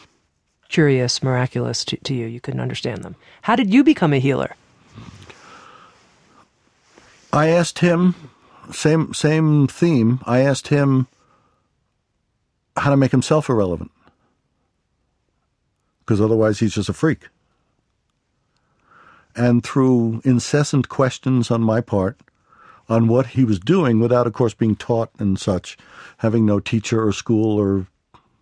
[0.69, 2.25] curious, miraculous to, to you.
[2.25, 3.17] You couldn't understand them.
[3.41, 4.55] How did you become a healer?
[7.33, 8.15] I asked him,
[8.71, 10.21] same same theme.
[10.25, 11.07] I asked him
[12.77, 13.91] how to make himself irrelevant,
[15.99, 17.27] because otherwise he's just a freak.
[19.35, 22.17] And through incessant questions on my part
[22.89, 25.77] on what he was doing, without, of course, being taught and such,
[26.17, 27.85] having no teacher or school, or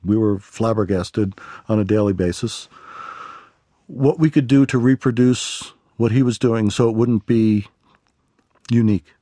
[0.04, 1.34] we were flabbergasted
[1.68, 2.70] on a daily basis,
[3.88, 7.68] what we could do to reproduce what he was doing so it wouldn't be
[8.70, 9.14] unique.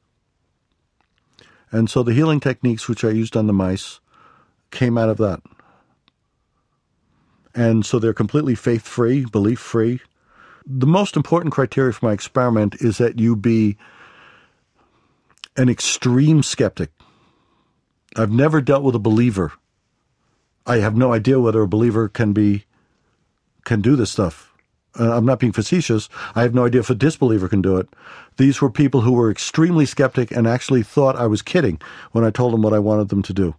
[1.72, 4.00] And so the healing techniques which I used on the mice
[4.72, 5.42] came out of that.
[7.54, 10.02] And so they're completely faith free, belief free.
[10.68, 13.78] The most important criteria for my experiment is that you be
[15.58, 16.92] an extreme skeptic.
[18.16, 19.54] I've never dealt with a believer.
[20.66, 22.66] I have no idea whether a believer can be
[23.64, 24.56] can do this stuff
[25.00, 26.10] uh, I'm not being facetious.
[26.36, 27.88] I have no idea if a disbeliever can do it.
[28.38, 31.80] These were people who were extremely skeptic and actually thought I was kidding
[32.12, 33.56] when I told them what I wanted them to do.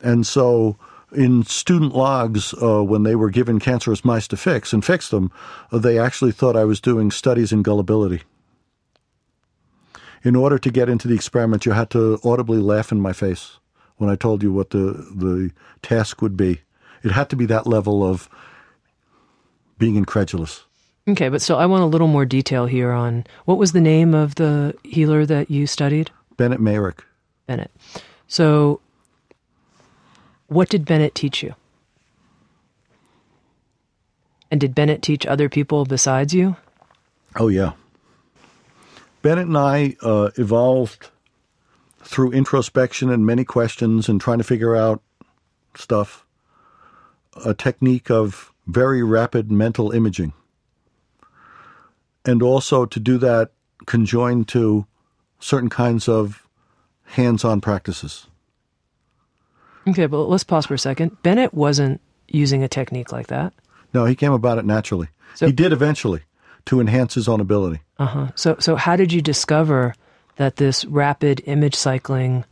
[0.00, 0.76] And so,
[1.12, 5.32] in student logs, uh, when they were given cancerous mice to fix and fix them,
[5.72, 8.22] uh, they actually thought I was doing studies in gullibility.
[10.26, 13.58] In order to get into the experiment, you had to audibly laugh in my face
[13.98, 16.62] when I told you what the, the task would be.
[17.04, 18.28] It had to be that level of
[19.78, 20.64] being incredulous.
[21.06, 24.14] Okay, but so I want a little more detail here on what was the name
[24.14, 26.10] of the healer that you studied?
[26.36, 27.02] Bennett Mayrick.
[27.46, 27.70] Bennett.
[28.26, 28.80] So,
[30.48, 31.54] what did Bennett teach you?
[34.50, 36.56] And did Bennett teach other people besides you?
[37.36, 37.74] Oh, yeah.
[39.26, 41.10] Bennett and I uh, evolved
[41.98, 45.02] through introspection and many questions and trying to figure out
[45.74, 46.24] stuff,
[47.44, 50.32] a technique of very rapid mental imaging
[52.24, 53.50] and also to do that
[53.86, 54.86] conjoined to
[55.40, 56.46] certain kinds of
[57.06, 58.28] hands-on practices.
[59.88, 61.20] Okay, but let's pause for a second.
[61.24, 63.52] Bennett wasn't using a technique like that.
[63.92, 65.08] No, he came about it naturally.
[65.34, 66.22] So- he did eventually
[66.66, 67.80] to enhance his own ability.
[67.98, 68.28] Uh-huh.
[68.34, 69.94] So so how did you discover
[70.36, 72.44] that this rapid image cycling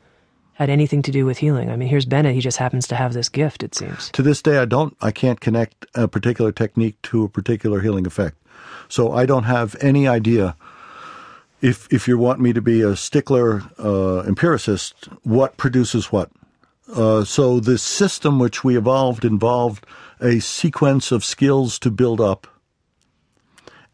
[0.55, 1.71] had anything to do with healing?
[1.71, 4.11] I mean, here's Bennett, he just happens to have this gift, it seems.
[4.11, 8.07] To this day, I don't, I can't connect a particular technique to a particular healing
[8.07, 8.37] effect.
[8.89, 10.57] So I don't have any idea.
[11.61, 16.31] If if you want me to be a stickler uh, empiricist, what produces what?
[16.95, 19.87] Uh, so the system which we evolved involved
[20.21, 22.47] a sequence of skills to build up.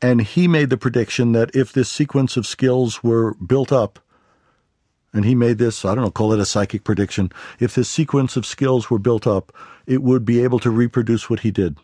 [0.02, 3.98] And he made the prediction that if this sequence of skills were built up,
[5.12, 7.32] and he made this, I don't know, call it a psychic prediction.
[7.58, 9.52] If this sequence of skills were built up,
[9.86, 11.76] it would be able to reproduce what he did.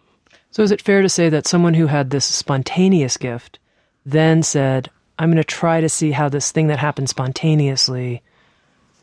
[0.51, 3.59] So is it fair to say that someone who had this spontaneous gift
[4.07, 8.23] then said, I'm going to try to see how this thing that happened spontaneously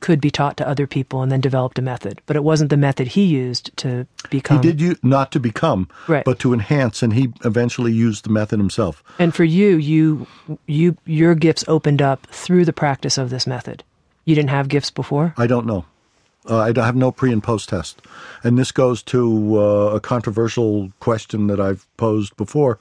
[0.04, 2.22] could be taught to other people and then developed a method.
[2.26, 4.58] But it wasn't the method he used to become.
[4.58, 6.26] He did you not to become, Right.
[6.26, 9.02] but to enhance, and he eventually used the method himself.
[9.18, 10.28] And for you, you
[10.68, 13.86] you your gifts opened up through the practice of this method.
[14.26, 15.34] You didn't have gifts before?
[15.38, 15.86] I don't know.
[16.50, 18.02] Uh, I have no pre and post test,
[18.44, 22.78] and this goes to uh, a controversial question that I've posed before,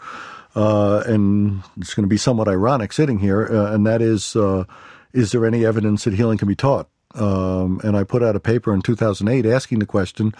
[0.57, 4.65] uh, and it's going to be somewhat ironic sitting here, uh, and that is: uh,
[5.13, 6.89] is there any evidence that healing can be taught?
[7.15, 10.35] Um, and I put out a paper in 2008 asking the question.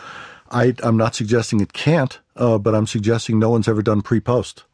[0.51, 4.21] I, I'm not suggesting it can't, uh, but I'm suggesting no one's ever done pre
[4.21, 4.65] post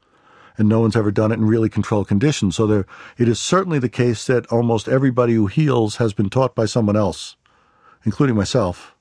[0.58, 2.56] and no one's ever done it in really controlled conditions.
[2.56, 6.54] So there, it is certainly the case that almost everybody who heals has been taught
[6.56, 7.36] by someone else,
[8.04, 8.94] including myself.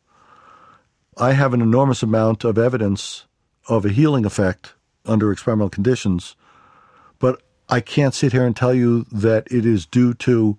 [1.18, 3.26] I have an enormous amount of evidence
[3.68, 6.36] of a healing effect under experimental conditions,
[7.18, 10.58] but I can't sit here and tell you that it is due to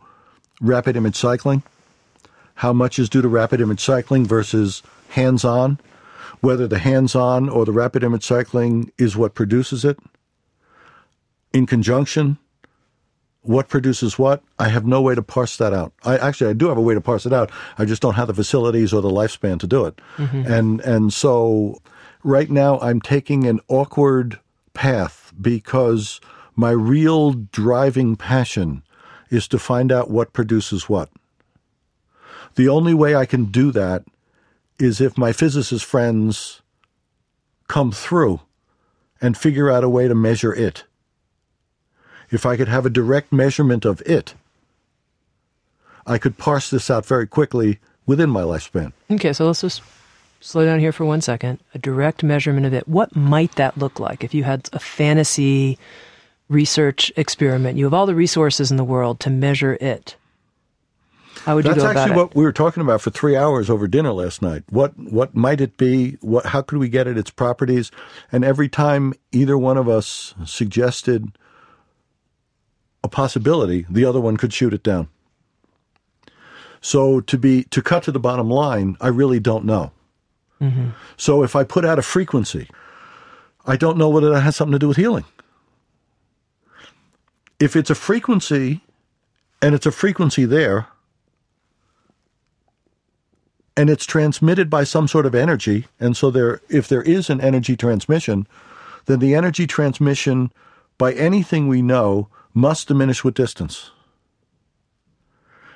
[0.60, 1.62] rapid image cycling.
[2.58, 5.78] How much is due to rapid image cycling versus hands on?
[6.40, 9.96] Whether the hands on or the rapid image cycling is what produces it
[11.52, 12.36] in conjunction,
[13.42, 15.92] what produces what, I have no way to parse that out.
[16.04, 17.52] I actually I do have a way to parse it out.
[17.78, 20.00] I just don't have the facilities or the lifespan to do it.
[20.16, 20.52] Mm-hmm.
[20.52, 21.80] And and so
[22.24, 24.40] right now I'm taking an awkward
[24.74, 26.20] path because
[26.56, 28.82] my real driving passion
[29.30, 31.08] is to find out what produces what.
[32.54, 34.04] The only way I can do that
[34.78, 36.62] is if my physicist friends
[37.68, 38.40] come through
[39.20, 40.84] and figure out a way to measure it
[42.30, 44.34] if I could have a direct measurement of it,
[46.06, 48.92] I could parse this out very quickly within my lifespan.
[49.10, 49.82] Okay, so let's just
[50.40, 51.58] slow down here for one second.
[51.74, 52.88] A direct measurement of it.
[52.88, 55.78] What might that look like if you had a fantasy
[56.48, 57.78] research experiment?
[57.78, 60.16] You have all the resources in the world to measure it.
[61.44, 62.24] How would you That's go about actually it?
[62.24, 64.64] what we were talking about for three hours over dinner last night.
[64.70, 66.12] What what might it be?
[66.20, 67.90] What how could we get at its properties?
[68.30, 71.38] And every time either one of us suggested
[73.02, 75.08] a possibility, the other one could shoot it down.
[76.80, 79.92] So to be to cut to the bottom line, I really don't know.
[80.60, 80.90] Mm-hmm.
[81.16, 82.68] So if I put out a frequency,
[83.66, 85.24] I don't know whether that has something to do with healing.
[87.60, 88.82] If it's a frequency
[89.60, 90.88] and it's a frequency there,
[93.78, 97.40] and it's transmitted by some sort of energy, and so there if there is an
[97.40, 98.44] energy transmission,
[99.06, 100.50] then the energy transmission
[100.98, 103.92] by anything we know must diminish with distance.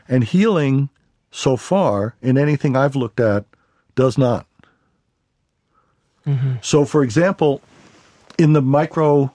[0.08, 0.90] And healing
[1.30, 3.44] so far in anything I've looked at
[3.94, 4.46] does not.
[6.60, 7.62] So for example,
[8.36, 9.32] in the micro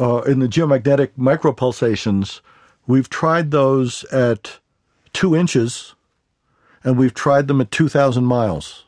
[0.00, 2.40] uh, in the geomagnetic micropulsations,
[2.86, 4.60] we've tried those at
[5.12, 5.96] two inches
[6.84, 8.84] and we've tried them at 2,000 miles.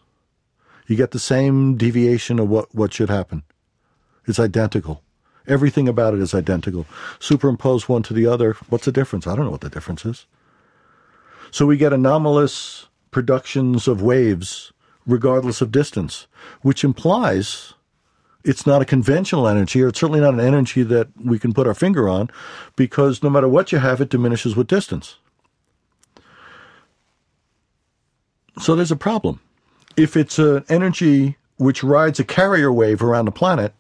[0.87, 3.43] You get the same deviation of what, what should happen.
[4.27, 5.03] It's identical.
[5.47, 6.87] Everything about it is identical.
[7.19, 8.55] Superimpose one to the other.
[8.69, 9.27] What's the difference?
[9.27, 10.27] I don't know what the difference is.
[11.51, 14.73] So we get anomalous productions of waves
[15.07, 16.27] regardless of distance,
[16.63, 17.75] which implies
[18.45, 21.67] it's not a conventional energy, or it's certainly not an energy that we can put
[21.67, 22.31] our finger on,
[22.77, 25.17] because no matter what you have, it diminishes with distance.
[28.61, 29.41] So there's a problem.
[29.97, 33.75] If it's an energy which rides a carrier wave around the planet,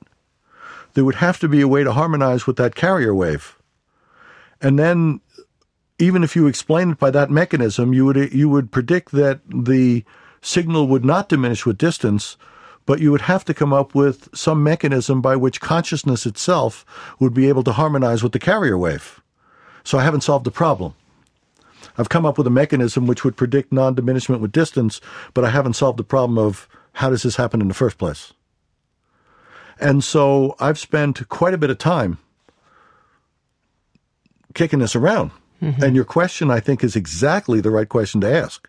[0.94, 3.56] there would have to be a way to harmonize with that carrier wave.
[4.60, 5.20] And then
[5.98, 10.04] even if you explain it by that mechanism, you would you would predict that the
[10.40, 12.36] signal would not diminish with distance,
[12.84, 16.84] but you would have to come up with some mechanism by which consciousness itself
[17.20, 19.20] would be able to harmonize with the carrier wave.
[19.84, 20.94] So I haven't solved the problem.
[21.98, 25.00] I've come up with a mechanism which would predict non-diminishment with distance,
[25.34, 28.32] but I haven't solved the problem of how does this happen in the first place.
[29.80, 32.18] And so I've spent quite a bit of time
[34.54, 35.30] kicking this around.
[35.60, 35.82] Mm-hmm.
[35.82, 38.68] And your question, I think, is exactly the right question to ask.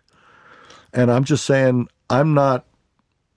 [0.92, 2.64] And I'm just saying, I'm not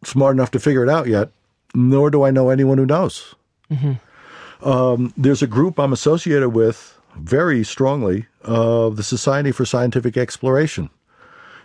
[0.04, 1.32] smart enough to figure it out yet,
[1.74, 3.36] nor do I know anyone who knows.
[3.72, 4.68] Mm-hmm.
[4.68, 10.90] Um, there's a group I'm associated with very strongly, uh, the Society for Scientific Exploration.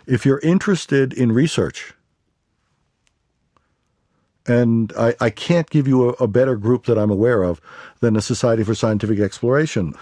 [0.05, 1.93] If you're interested in research,
[4.45, 7.61] and I, I can't give you a, a, better group that I'm aware of
[8.01, 9.93] than the Society for Scientific Exploration.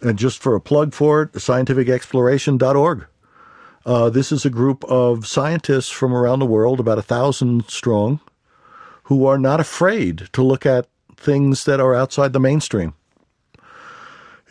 [0.00, 3.06] And just for a plug for it, scientificexploration.org.
[3.84, 8.20] Uh, this is a group of scientists from around the world, about a thousand strong,
[9.04, 10.86] who are not afraid to look at
[11.16, 12.94] things that are outside the mainstream.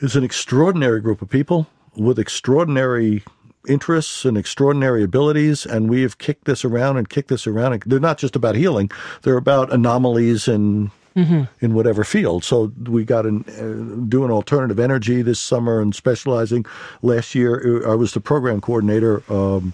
[0.02, 1.68] It's an extraordinary group of people
[1.98, 3.24] with extraordinary
[3.68, 7.84] interests and extraordinary abilities, and we have kicked this around and kicked this around.
[7.86, 8.90] They're not just about healing;
[9.24, 11.44] they're about anomalies and mm-hmm.
[11.60, 12.44] in whatever field.
[12.44, 16.66] So we got an uh, doing alternative energy this summer and specializing.
[17.02, 19.24] Last year, uh, I was the program coordinator.
[19.32, 19.74] Um,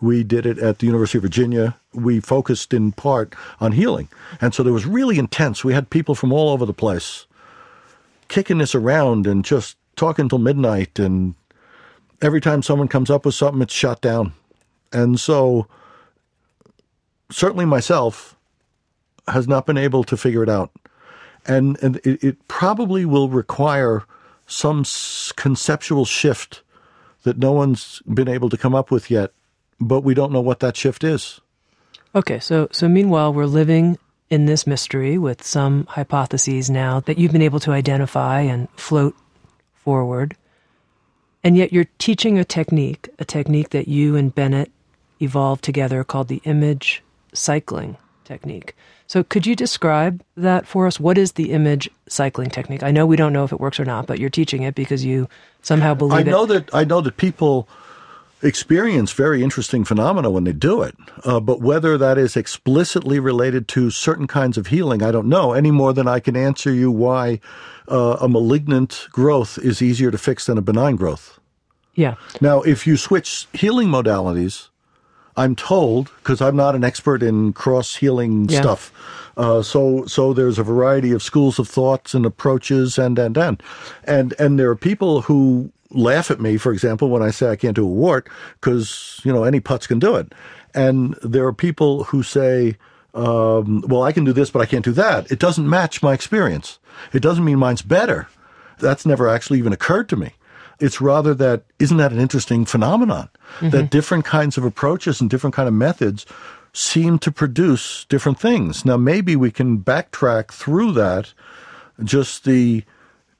[0.00, 1.76] we did it at the University of Virginia.
[1.92, 4.08] We focused in part on healing,
[4.40, 5.64] and so there was really intense.
[5.64, 7.26] We had people from all over the place
[8.28, 10.98] kicking this around and just talking till midnight.
[10.98, 11.34] And
[12.22, 14.32] every time someone comes up with something, it's shot down.
[14.92, 15.66] And so,
[17.30, 18.36] certainly myself
[19.28, 20.70] has not been able to figure it out
[21.46, 24.04] and and it, it probably will require
[24.46, 24.84] some
[25.36, 26.62] conceptual shift
[27.22, 29.32] that no one's been able to come up with yet,
[29.78, 31.40] but we don't know what that shift is.
[32.14, 33.98] Okay, so so meanwhile we're living
[34.28, 39.14] in this mystery with some hypotheses now that you've been able to identify and float
[39.74, 40.36] forward.
[41.42, 44.70] And yet you're teaching a technique, a technique that you and Bennett
[45.20, 48.74] evolved together called the image cycling technique.
[49.06, 51.00] So, could you describe that for us?
[51.00, 52.82] What is the image cycling technique?
[52.82, 55.04] I know we don't know if it works or not, but you're teaching it because
[55.04, 55.28] you
[55.62, 56.48] somehow believe I know it.
[56.48, 57.68] that I know that people
[58.42, 60.96] experience very interesting phenomena when they do it.
[61.24, 65.52] Uh, but whether that is explicitly related to certain kinds of healing, I don't know
[65.52, 67.40] any more than I can answer you why
[67.88, 71.38] uh, a malignant growth is easier to fix than a benign growth.
[71.94, 72.14] Yeah.
[72.40, 74.68] Now, if you switch healing modalities,
[75.36, 78.60] I'm told because I'm not an expert in cross healing yeah.
[78.60, 78.92] stuff.
[79.36, 83.62] Uh, so so there's a variety of schools of thoughts and approaches and and and
[84.04, 87.56] and and there are people who laugh at me, for example, when I say I
[87.56, 88.28] can't do a wart
[88.60, 90.32] because you know any putz can do it,
[90.74, 92.76] and there are people who say.
[93.12, 95.32] Um, well, I can do this, but I can't do that.
[95.32, 96.78] It doesn't match my experience.
[97.12, 98.28] It doesn't mean mine's better.
[98.78, 100.34] That's never actually even occurred to me.
[100.78, 103.70] It's rather that isn't that an interesting phenomenon mm-hmm.
[103.70, 106.24] that different kinds of approaches and different kind of methods
[106.72, 108.84] seem to produce different things.
[108.84, 111.32] Now maybe we can backtrack through that
[112.02, 112.84] just the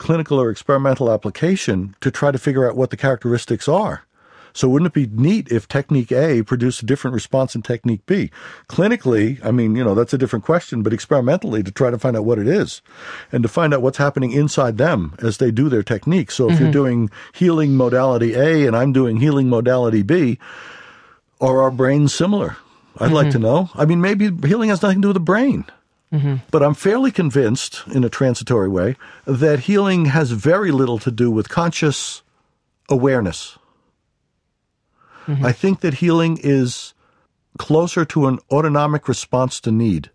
[0.01, 4.03] clinical or experimental application to try to figure out what the characteristics are.
[4.53, 8.30] So wouldn't it be neat if technique A produced a different response in technique B?
[8.68, 12.16] Clinically, I mean, you know, that's a different question, but experimentally to try to find
[12.16, 12.82] out what it is
[13.30, 16.30] and to find out what's happening inside them as they do their technique.
[16.30, 16.64] So if mm-hmm.
[16.64, 20.38] you're doing healing modality A and I'm doing healing modality B,
[21.40, 22.57] are our brains similar?
[22.96, 23.14] I'd mm-hmm.
[23.14, 23.70] like to know.
[23.74, 25.64] I mean, maybe healing has nothing to do with the brain.
[26.12, 26.36] Mm-hmm.
[26.50, 28.96] But I'm fairly convinced, in a transitory way,
[29.26, 32.22] that healing has very little to do with conscious
[32.88, 33.58] awareness.
[35.26, 35.46] Mm-hmm.
[35.46, 36.94] I think that healing is
[37.58, 40.11] closer to an autonomic response to need.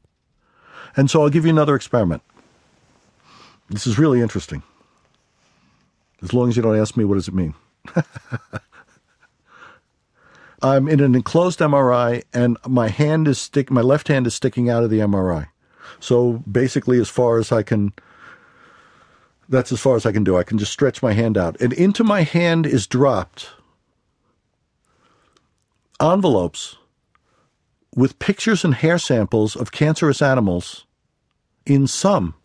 [0.98, 2.22] And so I'll give you another experiment.
[3.70, 4.64] This is really interesting.
[6.22, 7.54] As long as you don't ask me, what does it mean?
[10.62, 13.70] I'm in an enclosed MRI, and my hand is stick.
[13.70, 15.48] My left hand is sticking out of the MRI.
[16.00, 17.94] So basically, as far as I can,
[19.50, 20.38] that's as far as I can do.
[20.38, 23.50] I can just stretch my hand out, and into my hand is dropped
[26.02, 26.76] envelopes
[27.96, 30.86] with pictures and hair samples of cancerous animals
[31.66, 32.36] in some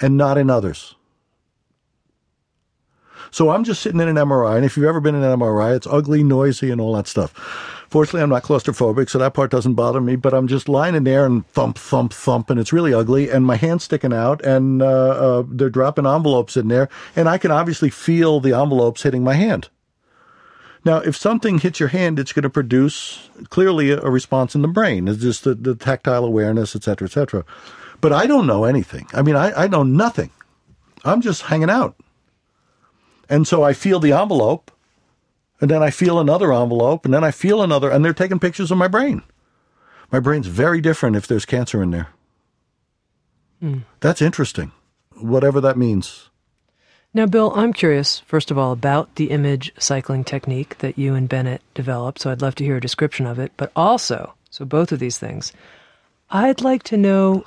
[0.00, 0.96] and not in others.
[3.30, 5.76] So I'm just sitting in an MRI, and if you've ever been in an MRI,
[5.76, 7.32] it's ugly, noisy, and all that stuff.
[7.88, 11.04] Fortunately, I'm not claustrophobic, so that part doesn't bother me, but I'm just lying in
[11.04, 14.82] there and thump, thump, thump, and it's really ugly, and my hand's sticking out, and
[14.82, 19.24] uh, uh, they're dropping envelopes in there, and I can obviously feel the envelopes hitting
[19.24, 19.70] my hand.
[20.84, 24.68] Now, if something hits your hand, it's going to produce clearly a, response in the
[24.68, 25.08] brain.
[25.08, 27.44] It's just the, the tactile awareness, et cetera, et cetera.
[28.00, 29.06] But I don't know anything.
[29.12, 30.30] I mean, I, I know nothing.
[31.04, 31.96] I'm just hanging out.
[33.28, 34.70] And so I feel the envelope,
[35.60, 38.70] and then I feel another envelope, and then I feel another, and they're taking pictures
[38.70, 39.22] of my brain.
[40.10, 42.08] My brain's very different if there's cancer in there.
[43.62, 43.82] Mm.
[44.00, 44.72] That's interesting,
[45.16, 46.30] whatever that means.
[47.12, 51.28] Now, Bill, I'm curious, first of all, about the image cycling technique that you and
[51.28, 53.52] Bennett developed, so I'd love to hear a description of it.
[53.56, 55.52] But also, so both of these things,
[56.30, 57.44] I'd like to know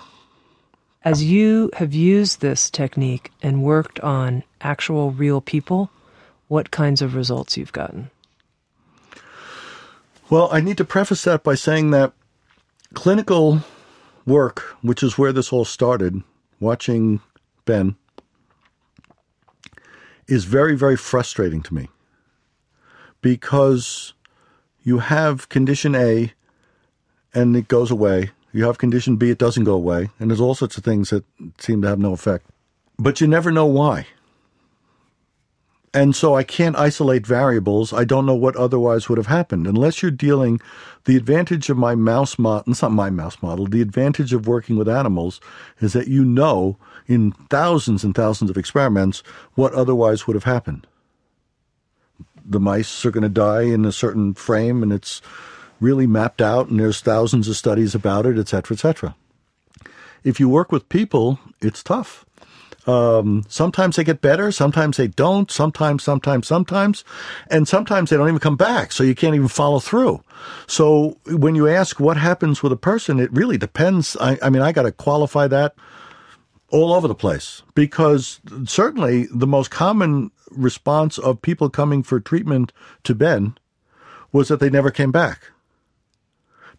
[1.03, 5.89] as you have used this technique and worked on actual real people,
[6.47, 8.09] what kinds of results you've gotten.
[10.29, 12.13] Well, I need to preface that by saying that
[12.93, 13.61] clinical
[14.25, 16.21] work, which is where this all started,
[16.59, 17.21] watching
[17.65, 17.95] Ben,
[20.27, 21.89] is very, very frustrating to me
[23.21, 24.13] because
[24.83, 26.33] you have condition A
[27.33, 28.31] and it goes away.
[28.53, 30.09] You have condition B, it doesn't go away.
[30.19, 31.23] And there's all sorts of things that
[31.57, 32.45] seem to have no effect.
[32.97, 34.07] But you never know why.
[35.93, 37.91] And so I can't isolate variables.
[37.91, 39.67] I don't know what otherwise would have happened.
[39.67, 40.61] Unless you're dealing,
[41.03, 44.77] the advantage of my mouse model, it's not my mouse model, the advantage of working
[44.77, 45.41] with animals
[45.81, 46.77] is that you know
[47.07, 49.21] in thousands and thousands of experiments
[49.55, 50.87] what otherwise would have happened.
[52.45, 55.21] The mice are going to die in a certain frame and it's
[55.81, 59.15] really mapped out and there's thousands of studies about it, et cetera, et cetera.
[60.23, 62.25] If you work with people, it's tough
[62.87, 67.03] um, sometimes they get better, sometimes they don't, sometimes, sometimes, sometimes,
[67.49, 70.23] and sometimes they don't even come back, so you can't even follow through.
[70.67, 74.17] So when you ask what happens with a person, it really depends.
[74.19, 75.75] I, I mean, I got to qualify that
[76.69, 82.73] all over the place because certainly the most common response of people coming for treatment
[83.03, 83.57] to Ben
[84.31, 85.51] was that they never came back.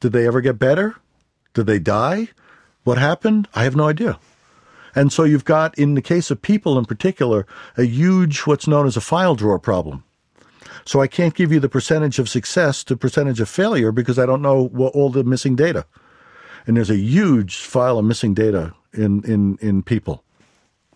[0.02, 0.96] Did they ever get better?
[1.54, 2.30] Did they die?
[2.82, 3.46] What happened?
[3.54, 4.18] I have no idea.
[4.96, 7.46] And so you've got, in the case of people in particular,
[7.76, 10.02] a huge, what's known as a file drawer problem.
[10.84, 14.26] So I can't give you the percentage of success to percentage of failure because I
[14.26, 15.86] don't know what, all the missing data.
[16.66, 20.24] And there's a huge file of missing data in, in, in people.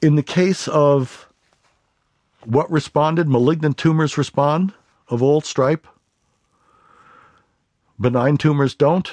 [0.03, 1.29] In the case of
[2.45, 4.75] what responded, malignant tumors respond
[5.07, 5.87] of all stripe.
[7.99, 9.11] Benign tumors don't.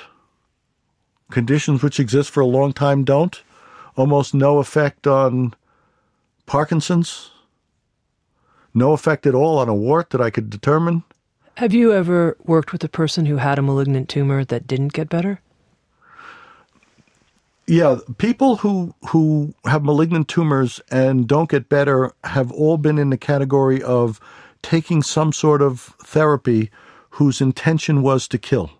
[1.31, 3.41] Conditions which exist for a long time don't
[3.95, 5.53] almost no effect on
[6.45, 7.31] Parkinson's,
[8.73, 11.03] no effect at all on a wart that I could determine.
[11.57, 15.09] Have you ever worked with a person who had a malignant tumor that didn't get
[15.09, 15.39] better?
[17.67, 23.09] Yeah, people who who have malignant tumors and don't get better have all been in
[23.09, 24.19] the category of
[24.61, 26.71] taking some sort of therapy
[27.17, 28.71] whose intention was to kill.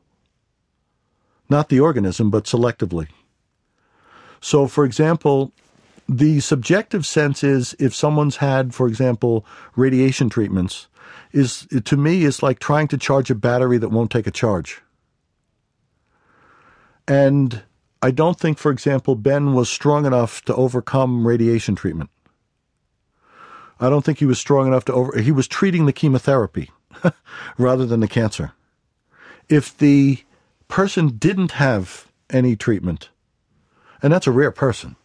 [1.50, 3.08] Not the organism, but selectively.
[4.42, 5.52] So, for example,
[6.10, 10.88] the subjective sense is if someone's had, for example, radiation treatments,
[11.32, 14.82] is to me is like trying to charge a battery that won't take a charge.
[17.08, 17.62] And
[18.02, 22.10] I don't think, for example, Ben was strong enough to overcome radiation treatment.
[23.80, 25.20] I don't think he was strong enough to over.
[25.20, 26.72] He was treating the chemotherapy
[27.58, 28.54] rather than the cancer.
[29.50, 30.24] If the
[30.68, 33.10] person didn't have any treatment,
[34.02, 34.96] and that's a rare person.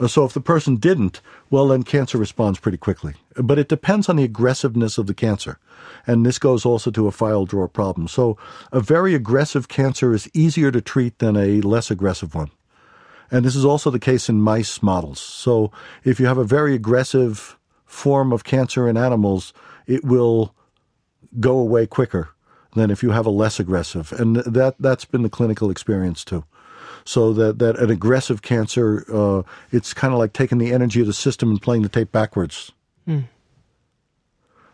[0.00, 3.14] Uh, so if the person didn't, well, then cancer responds pretty quickly.
[3.36, 5.58] But it depends on the aggressiveness of the cancer.
[6.06, 8.08] And this goes also to a file drawer problem.
[8.08, 8.36] So
[8.72, 12.50] a very aggressive cancer is easier to treat than a less aggressive one.
[13.30, 15.20] And this is also the case in mice models.
[15.20, 15.70] So
[16.04, 19.52] if you have a very aggressive form of cancer in animals,
[19.88, 20.54] it will
[21.40, 22.28] go away quicker
[22.74, 24.12] than if you have a less aggressive.
[24.12, 26.44] And that, that's been the clinical experience too.
[27.04, 31.06] So that, that an aggressive cancer, uh, it's kind of like taking the energy of
[31.06, 32.70] the system and playing the tape backwards.
[33.08, 33.24] Mm.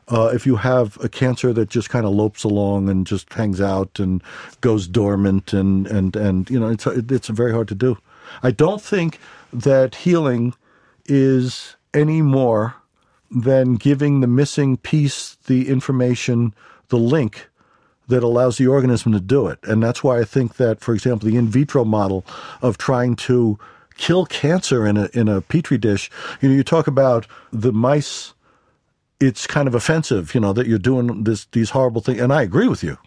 [0.09, 3.61] Uh, if you have a cancer that just kind of lopes along and just hangs
[3.61, 4.23] out and
[4.61, 7.97] goes dormant and, and, and you know, it's, it's very hard to do.
[8.43, 9.19] I don't think
[9.53, 10.55] that healing
[11.07, 12.75] is any more
[13.35, 16.55] than giving the missing piece the information,
[16.89, 17.49] the link
[18.09, 19.59] that allows the organism to do it.
[19.65, 22.25] And that's why I think that, for example, the in vitro model
[22.63, 23.59] of trying to
[23.97, 26.11] kill cancer in a in a petri dish,
[26.41, 28.35] you know, you talk about the mice.
[29.21, 32.21] It's kind of offensive, you know, that you're doing this these horrible things.
[32.21, 32.99] And I agree with you.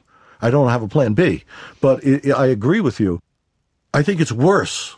[0.41, 1.43] I don't have a plan B,
[1.82, 3.19] but it, I agree with you.
[3.93, 4.95] I think it's worse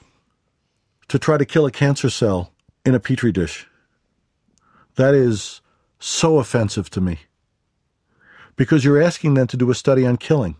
[1.08, 2.52] to try to kill a cancer cell
[2.86, 3.69] in a petri dish.
[5.00, 5.62] That is
[5.98, 7.20] so offensive to me
[8.58, 10.58] because you're asking them to do a study on killing.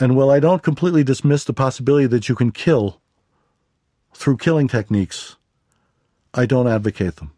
[0.00, 3.00] And while I don't completely dismiss the possibility that you can kill
[4.12, 5.36] through killing techniques,
[6.34, 7.30] I don't advocate them.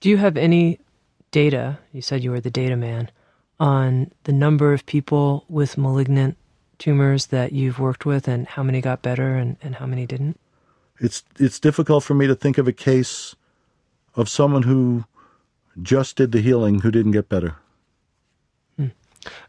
[0.00, 0.80] Do you have any
[1.30, 1.78] data?
[1.92, 3.12] You said you were the data man
[3.60, 6.36] on the number of people with malignant
[6.78, 10.40] tumors that you've worked with and how many got better and, and how many didn't?
[10.98, 13.36] It's it's difficult for me to think of a case
[14.16, 15.04] of someone who
[15.80, 17.56] just did the healing who didn't get better.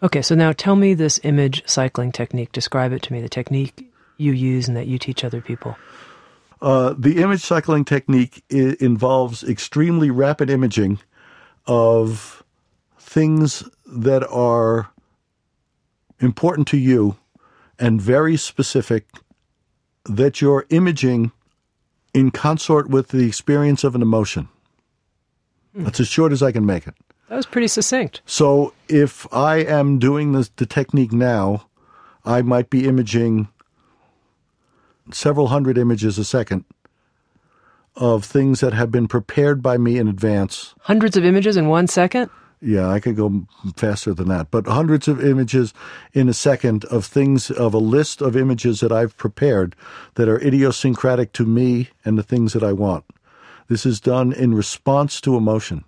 [0.02, 2.52] Okay, so now tell me this image cycling technique.
[2.52, 5.78] Describe it to me, the technique you use and that you teach other people.
[6.62, 11.00] Uh, the image cycling technique I- involves extremely rapid imaging
[11.68, 12.44] of
[12.98, 14.90] things that are
[16.20, 17.18] important to you
[17.78, 19.06] and very specific
[20.06, 21.32] that you're imaging
[22.14, 24.50] in consort with the experience of an emotion.
[25.78, 25.86] Mm.
[25.86, 26.96] That's as short as I can make it.
[27.30, 28.22] That was pretty succinct.
[28.26, 31.68] So if I am doing this, the technique now,
[32.26, 33.50] I might be imaging
[35.12, 36.66] several hundred images a second
[37.96, 40.74] of things that have been prepared by me in advance.
[40.82, 42.30] Hundreds of images in one second?
[42.60, 45.74] Yeah, I could go faster than that, but hundreds of images
[46.14, 49.76] in a second of things, of a list of images that I've prepared
[50.16, 53.06] that are idiosyncratic to me and the things that I want.
[53.68, 55.84] This is done in response to emotion.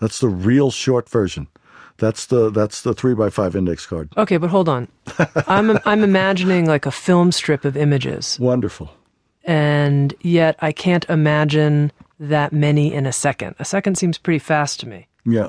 [0.00, 1.46] That's the real short version.
[1.96, 4.10] That's the that's the three by five index card.
[4.16, 4.88] Okay, but hold on.
[5.46, 8.90] I'm I'm imagining like a film strip of images, Wonderful.
[9.44, 13.54] and yet I can't imagine that many in a second.
[13.60, 15.06] A second seems pretty fast to me.
[15.24, 15.48] Yeah.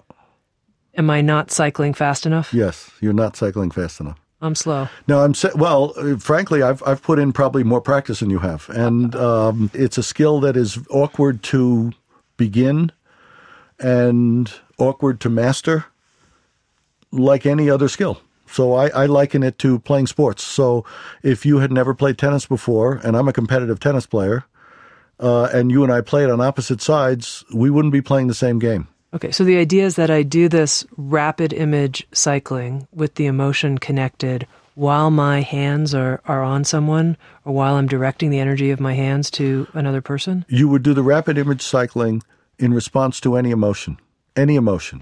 [0.98, 2.54] Am I not cycling fast enough?
[2.54, 4.20] Yes, you're not cycling fast enough.
[4.42, 4.90] I'm slow.
[5.08, 5.94] No, I'm well.
[5.98, 9.98] uh, Frankly, I've I've put in probably more practice than you have, and um, it's
[9.98, 11.92] a skill that is awkward to
[12.38, 12.92] begin
[13.80, 15.86] and awkward to master,
[17.12, 18.22] like any other skill.
[18.48, 20.44] So I, I liken it to playing sports.
[20.44, 20.86] So
[21.24, 24.46] if you had never played tennis before, and I'm a competitive tennis player,
[25.20, 28.60] uh, and you and I played on opposite sides, we wouldn't be playing the same
[28.60, 28.88] game.
[29.16, 33.78] Okay, so the idea is that I do this rapid image cycling with the emotion
[33.78, 38.82] connected while my hands are, are on someone or while I'm directing the energy of
[38.82, 40.44] my hands to another person?
[40.50, 42.24] you would do the rapid image cycling
[42.60, 43.98] in response to any emotion,
[44.36, 45.02] any emotion.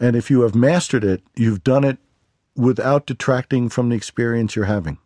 [0.00, 1.98] And if you have mastered it, you've done it
[2.56, 4.96] without detracting from the experience you're having.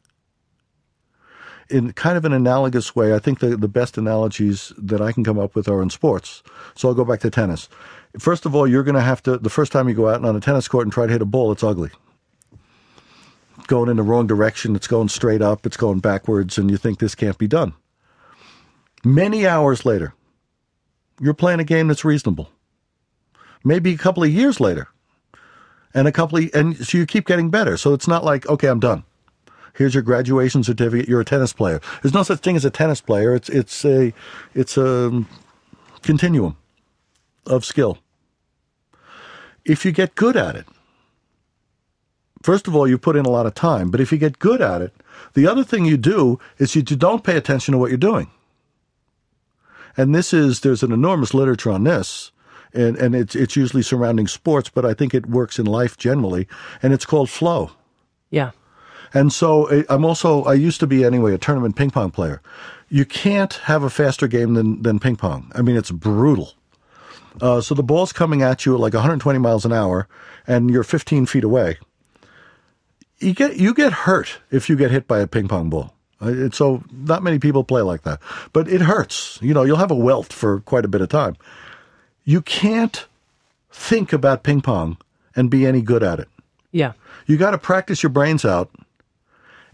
[1.68, 5.24] In kind of an analogous way, I think the, the best analogies that I can
[5.24, 6.44] come up with are in sports.
[6.76, 7.68] So I'll go back to tennis.
[8.18, 10.36] First of all, you're going to have to, the first time you go out on
[10.36, 11.90] a tennis court and try to hit a ball, it's ugly.
[13.58, 16.76] It's going in the wrong direction, it's going straight up, it's going backwards, and you
[16.76, 17.74] think this can't be done.
[19.04, 20.14] Many hours later,
[21.20, 22.50] you're playing a game that's reasonable.
[23.64, 24.88] Maybe a couple of years later,
[25.94, 27.76] and a couple of, and so you keep getting better.
[27.76, 29.04] So it's not like, okay, I'm done.
[29.74, 31.08] Here's your graduation certificate.
[31.08, 31.80] You're a tennis player.
[32.02, 33.34] There's no such thing as a tennis player.
[33.34, 34.12] It's it's a
[34.54, 35.24] it's a
[36.02, 36.56] continuum
[37.46, 37.98] of skill.
[39.66, 40.66] If you get good at it,
[42.42, 43.90] first of all, you put in a lot of time.
[43.90, 44.94] But if you get good at it,
[45.34, 48.30] the other thing you do is you don't pay attention to what you're doing.
[49.96, 52.30] And this is there's an enormous literature on this
[52.74, 56.46] and and it's it's usually surrounding sports but i think it works in life generally
[56.82, 57.70] and it's called flow.
[58.30, 58.50] Yeah.
[59.14, 62.42] and so I- i'm also i used to be anyway a tournament ping pong player.
[62.90, 65.50] You can't have a faster game than than ping pong.
[65.54, 66.52] I mean it's brutal
[67.40, 70.08] uh, so the ball's coming at you at like 120 miles an hour
[70.46, 71.78] and you're 15 feet away
[73.18, 75.92] you get you get hurt if you get hit by a ping pong ball.
[76.20, 78.20] Uh, so not many people play like that,
[78.52, 79.38] but it hurts.
[79.42, 81.36] You know, you'll have a welt for quite a bit of time.
[82.24, 83.06] You can't
[83.70, 84.96] think about ping pong
[85.34, 86.28] and be any good at it.
[86.72, 86.92] Yeah.
[87.26, 88.70] You got to practice your brains out,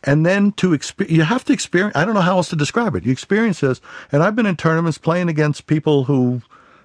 [0.03, 1.97] and then to exp- you have to experience.
[1.97, 3.05] I don't know how else to describe it.
[3.05, 6.43] You experience this, and I've been in tournaments playing against people who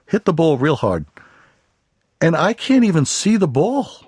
[0.08, 1.06] hit the ball real hard,
[2.22, 4.08] and I can't even see the ball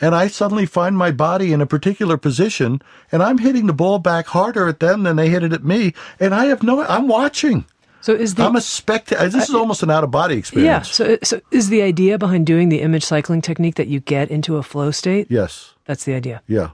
[0.00, 2.80] and I suddenly find my body in a particular position,
[3.12, 5.94] and I'm hitting the ball back harder at them than they hit it at me,
[6.18, 6.82] and I have no.
[6.82, 7.66] I'm watching.
[8.00, 9.20] So is the I'm a spectator.
[9.20, 10.88] Uh, this is uh, almost an out of body experience.
[10.88, 11.06] yeah?
[11.06, 14.30] So uh, so is the idea behind doing the image cycling technique that you get
[14.30, 15.26] into a flow state?
[15.30, 15.74] Yes.
[15.84, 16.42] That's the idea.
[16.46, 16.70] Yeah.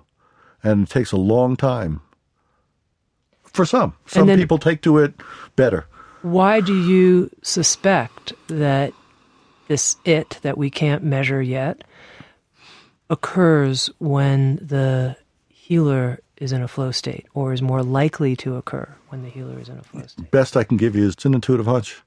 [0.62, 2.00] And it takes a long time.
[3.42, 5.14] For some, some then- people take to it
[5.56, 5.86] better.
[6.26, 8.92] Why do you suspect that
[9.68, 11.84] this it that we can't measure yet
[13.08, 15.16] occurs when the
[15.48, 19.56] healer is in a flow state or is more likely to occur when the healer
[19.60, 20.28] is in a flow state?
[20.32, 22.02] Best I can give you is an intuitive hunch.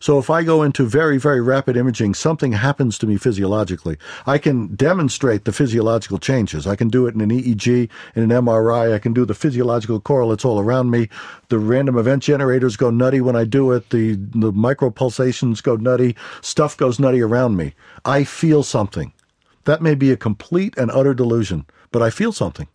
[0.00, 3.96] So if I go into very, very rapid imaging, something happens to me physiologically.
[4.26, 6.66] I can demonstrate the physiological changes.
[6.66, 8.94] I can do it in an EEG, in an MRI.
[8.94, 11.08] I can do the physiological correlates all around me.
[11.48, 13.90] The random event generators go nutty when I do it.
[13.90, 16.16] The, the micro pulsations go nutty.
[16.40, 17.74] Stuff goes nutty around me.
[18.04, 19.12] I feel something.
[19.64, 22.68] That may be a complete and utter delusion, but I feel something.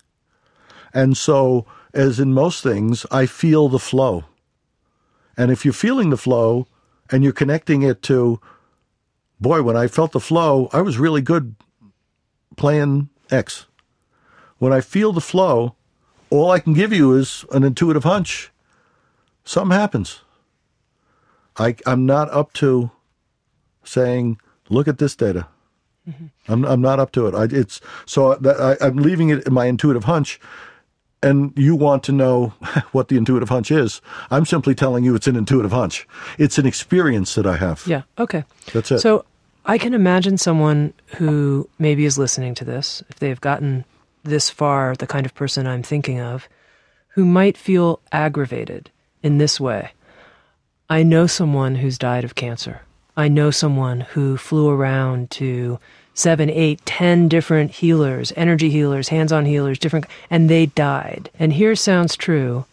[0.92, 4.24] And so as in most things, I feel the flow.
[5.36, 6.66] And if you're feeling the flow
[7.12, 8.40] and you're connecting it to,
[9.38, 11.54] boy, when I felt the flow, I was really good
[12.56, 13.66] playing X.
[14.58, 15.76] When I feel the flow,
[16.30, 18.50] all I can give you is an intuitive hunch.
[19.44, 20.20] Something happens.
[21.58, 22.90] I, I'm not up to
[23.84, 24.38] saying,
[24.70, 25.48] look at this data.
[26.08, 26.26] Mm-hmm.
[26.48, 27.34] I'm, I'm not up to it.
[27.34, 30.40] I, it's so that I, I'm leaving it in my intuitive hunch
[31.22, 32.48] and you want to know
[32.92, 34.00] what the intuitive hunch is,
[34.30, 36.06] I'm simply telling you it's an intuitive hunch.
[36.38, 37.84] It's an experience that I have.
[37.86, 38.02] Yeah.
[38.18, 38.44] Okay.
[38.72, 39.00] That's it.
[39.00, 39.24] So
[39.64, 43.84] I can imagine someone who maybe is listening to this, if they've gotten
[44.24, 46.48] this far, the kind of person I'm thinking of,
[47.08, 48.90] who might feel aggravated
[49.22, 49.92] in this way.
[50.90, 52.82] I know someone who's died of cancer.
[53.16, 55.78] I know someone who flew around to
[56.14, 61.30] seven, eight, ten different healers, energy healers, hands on healers, different, and they died.
[61.38, 62.64] And here sounds true,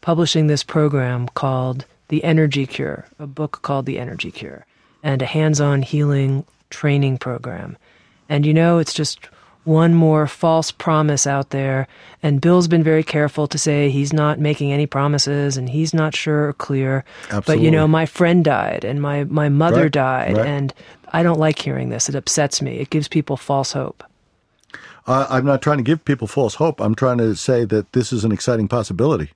[0.00, 4.64] publishing this program called The Energy Cure, a book called The Energy Cure,
[5.02, 7.76] and a hands on healing training program.
[8.28, 9.20] And you know, it's just
[9.66, 11.88] one more false promise out there.
[12.22, 16.14] And Bill's been very careful to say he's not making any promises and he's not
[16.14, 17.04] sure or clear.
[17.24, 17.54] Absolutely.
[17.56, 19.92] But you know, my friend died and my, my mother right.
[19.92, 20.46] died right.
[20.46, 20.72] and
[21.12, 22.08] I don't like hearing this.
[22.08, 22.78] It upsets me.
[22.78, 24.04] It gives people false hope.
[25.06, 26.80] Uh, I'm not trying to give people false hope.
[26.80, 29.30] I'm trying to say that this is an exciting possibility.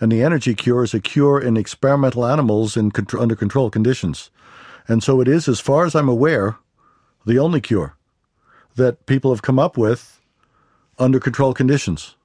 [0.00, 4.30] And the energy cure is a cure in experimental animals in under controlled conditions.
[4.88, 6.56] And so it is, as far as I'm aware,
[7.24, 7.96] the only cure
[8.76, 10.20] that people have come up with
[10.98, 12.16] under controlled conditions.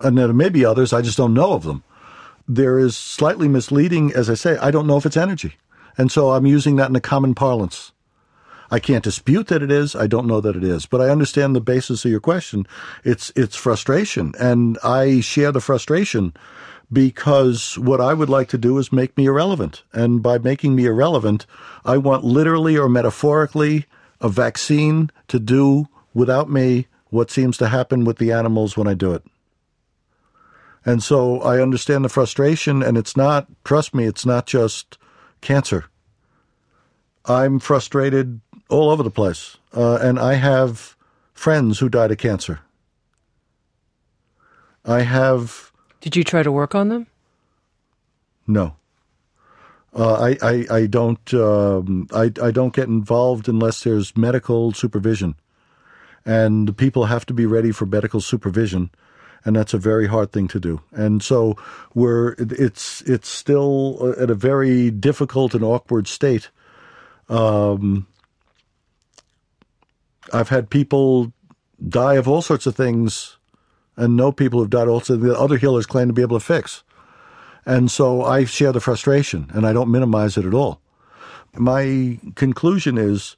[0.00, 1.84] And there may be others, I just don't know of them.
[2.46, 5.56] There is slightly misleading, as I say, I don't know if it's energy.
[5.96, 7.92] And so I'm using that in a common parlance.
[8.70, 9.94] I can't dispute that it is.
[9.94, 12.66] I don't know that it is, but I understand the basis of your question.
[13.04, 16.34] It's it's frustration, and I share the frustration
[16.92, 20.86] because what I would like to do is make me irrelevant, and by making me
[20.86, 21.46] irrelevant,
[21.84, 23.86] I want literally or metaphorically
[24.24, 28.94] a vaccine to do without me what seems to happen with the animals when I
[28.94, 29.22] do it.
[30.86, 34.96] And so I understand the frustration, and it's not, trust me, it's not just
[35.42, 35.84] cancer.
[37.26, 39.58] I'm frustrated all over the place.
[39.74, 40.96] Uh, and I have
[41.34, 42.60] friends who died of cancer.
[44.86, 45.70] I have.
[46.00, 47.06] Did you try to work on them?
[48.46, 48.76] No.
[49.94, 55.36] Uh, I, I, I don't um, I, I don't get involved unless there's medical supervision,
[56.24, 58.90] and people have to be ready for medical supervision,
[59.44, 60.80] and that's a very hard thing to do.
[60.90, 61.56] And so
[61.94, 66.50] we're it's it's still at a very difficult and awkward state.
[67.28, 68.08] Um,
[70.32, 71.32] I've had people
[71.88, 73.36] die of all sorts of things,
[73.96, 76.83] and know people who've died also the other healers claim to be able to fix.
[77.66, 80.80] And so I share the frustration, and I don't minimize it at all.
[81.54, 83.36] My conclusion is,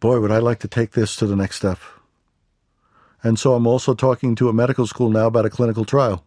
[0.00, 1.78] boy, would I like to take this to the next step.
[3.22, 6.24] And so I'm also talking to a medical school now about a clinical trial.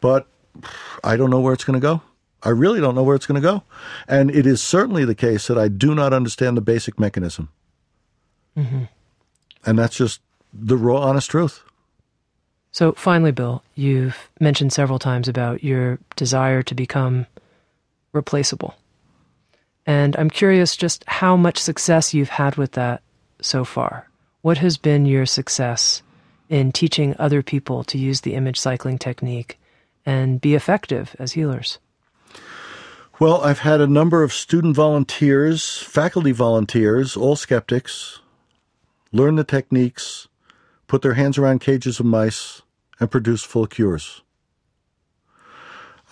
[0.00, 0.26] But
[1.02, 2.02] I don't know where it's going to go.
[2.42, 3.62] I really don't know where it's going to go.
[4.06, 7.48] And it is certainly the case that I do not understand the basic mechanism.
[8.56, 8.84] Mm-hmm.
[9.64, 10.20] And that's just
[10.52, 11.64] the raw, honest truth.
[12.74, 17.26] So, finally, Bill, you've mentioned several times about your desire to become
[18.12, 18.74] replaceable.
[19.86, 23.00] And I'm curious just how much success you've had with that
[23.40, 24.08] so far.
[24.42, 26.02] What has been your success
[26.48, 29.56] in teaching other people to use the image cycling technique
[30.04, 31.78] and be effective as healers?
[33.20, 38.18] Well, I've had a number of student volunteers, faculty volunteers, all skeptics,
[39.12, 40.26] learn the techniques,
[40.88, 42.62] put their hands around cages of mice,
[43.00, 44.22] and produce full cures.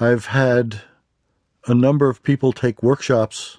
[0.01, 0.83] I've had
[1.67, 3.59] a number of people take workshops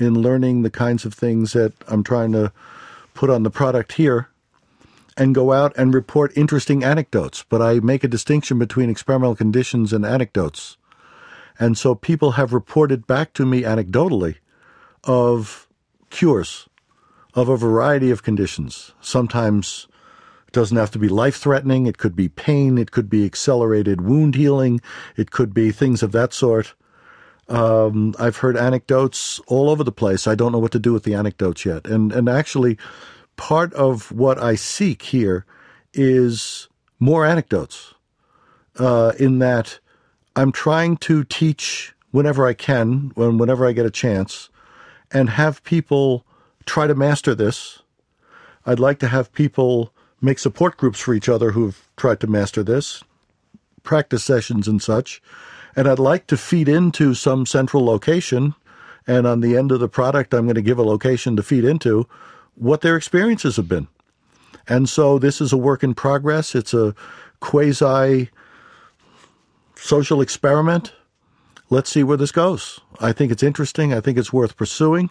[0.00, 2.52] in learning the kinds of things that I'm trying to
[3.14, 4.28] put on the product here
[5.16, 7.44] and go out and report interesting anecdotes.
[7.48, 10.76] But I make a distinction between experimental conditions and anecdotes.
[11.58, 14.36] And so people have reported back to me anecdotally
[15.04, 15.68] of
[16.10, 16.68] cures
[17.34, 18.92] of a variety of conditions.
[19.00, 19.88] Sometimes
[20.48, 21.86] it doesn't have to be life threatening.
[21.86, 22.78] It could be pain.
[22.78, 24.80] It could be accelerated wound healing.
[25.14, 26.74] It could be things of that sort.
[27.50, 30.26] Um, I've heard anecdotes all over the place.
[30.26, 31.86] I don't know what to do with the anecdotes yet.
[31.86, 32.78] And, and actually,
[33.36, 35.44] part of what I seek here
[35.92, 36.68] is
[36.98, 37.92] more anecdotes,
[38.78, 39.80] uh, in that
[40.34, 44.48] I'm trying to teach whenever I can, when, whenever I get a chance,
[45.10, 46.24] and have people
[46.64, 47.82] try to master this.
[48.64, 52.62] I'd like to have people make support groups for each other who've tried to master
[52.62, 53.02] this.
[53.82, 55.22] practice sessions and such.
[55.74, 58.54] And I'd like to feed into some central location.
[59.06, 61.64] And on the end of the product, I'm going to give a location to feed
[61.64, 62.06] into
[62.54, 63.88] what their experiences have been.
[64.68, 66.54] And so this is a work in progress.
[66.54, 66.94] It's a
[67.40, 68.28] quasi
[69.76, 70.92] social experiment.
[71.70, 72.80] Let's see where this goes.
[73.00, 73.94] I think it's interesting.
[73.94, 75.08] I think it's worth pursuing.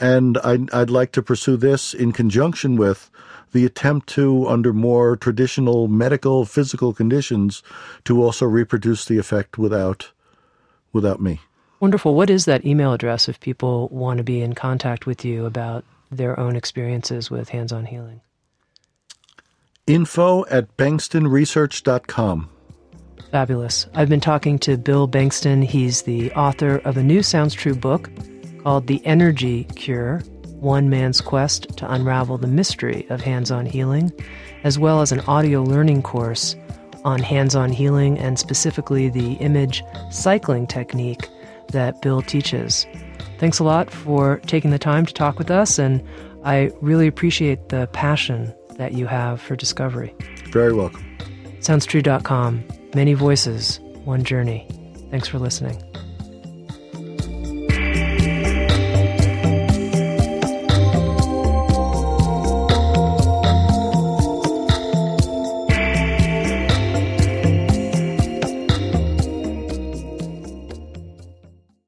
[0.00, 3.10] And I'd, I'd like to pursue this in conjunction with
[3.52, 7.62] the attempt to, under more traditional medical, physical conditions,
[8.04, 10.12] to also reproduce the effect without,
[10.92, 11.40] without me.
[11.80, 12.14] Wonderful.
[12.14, 15.84] What is that email address if people want to be in contact with you about
[16.10, 18.20] their own experiences with hands on healing?
[19.86, 22.50] Info at bengstonresearch.com.
[23.30, 23.86] Fabulous.
[23.94, 25.64] I've been talking to Bill Bengston.
[25.64, 28.10] He's the author of a new Sounds True book
[28.68, 30.18] called The Energy Cure
[30.60, 34.12] One Man's Quest to Unravel the Mystery of Hands on Healing,
[34.62, 36.54] as well as an audio learning course
[37.02, 41.30] on hands on healing and specifically the image cycling technique
[41.72, 42.86] that Bill teaches.
[43.38, 46.06] Thanks a lot for taking the time to talk with us, and
[46.44, 50.14] I really appreciate the passion that you have for discovery.
[50.50, 51.06] Very welcome.
[51.60, 52.64] SoundsTrue.com.
[52.94, 54.68] Many voices, one journey.
[55.10, 55.82] Thanks for listening.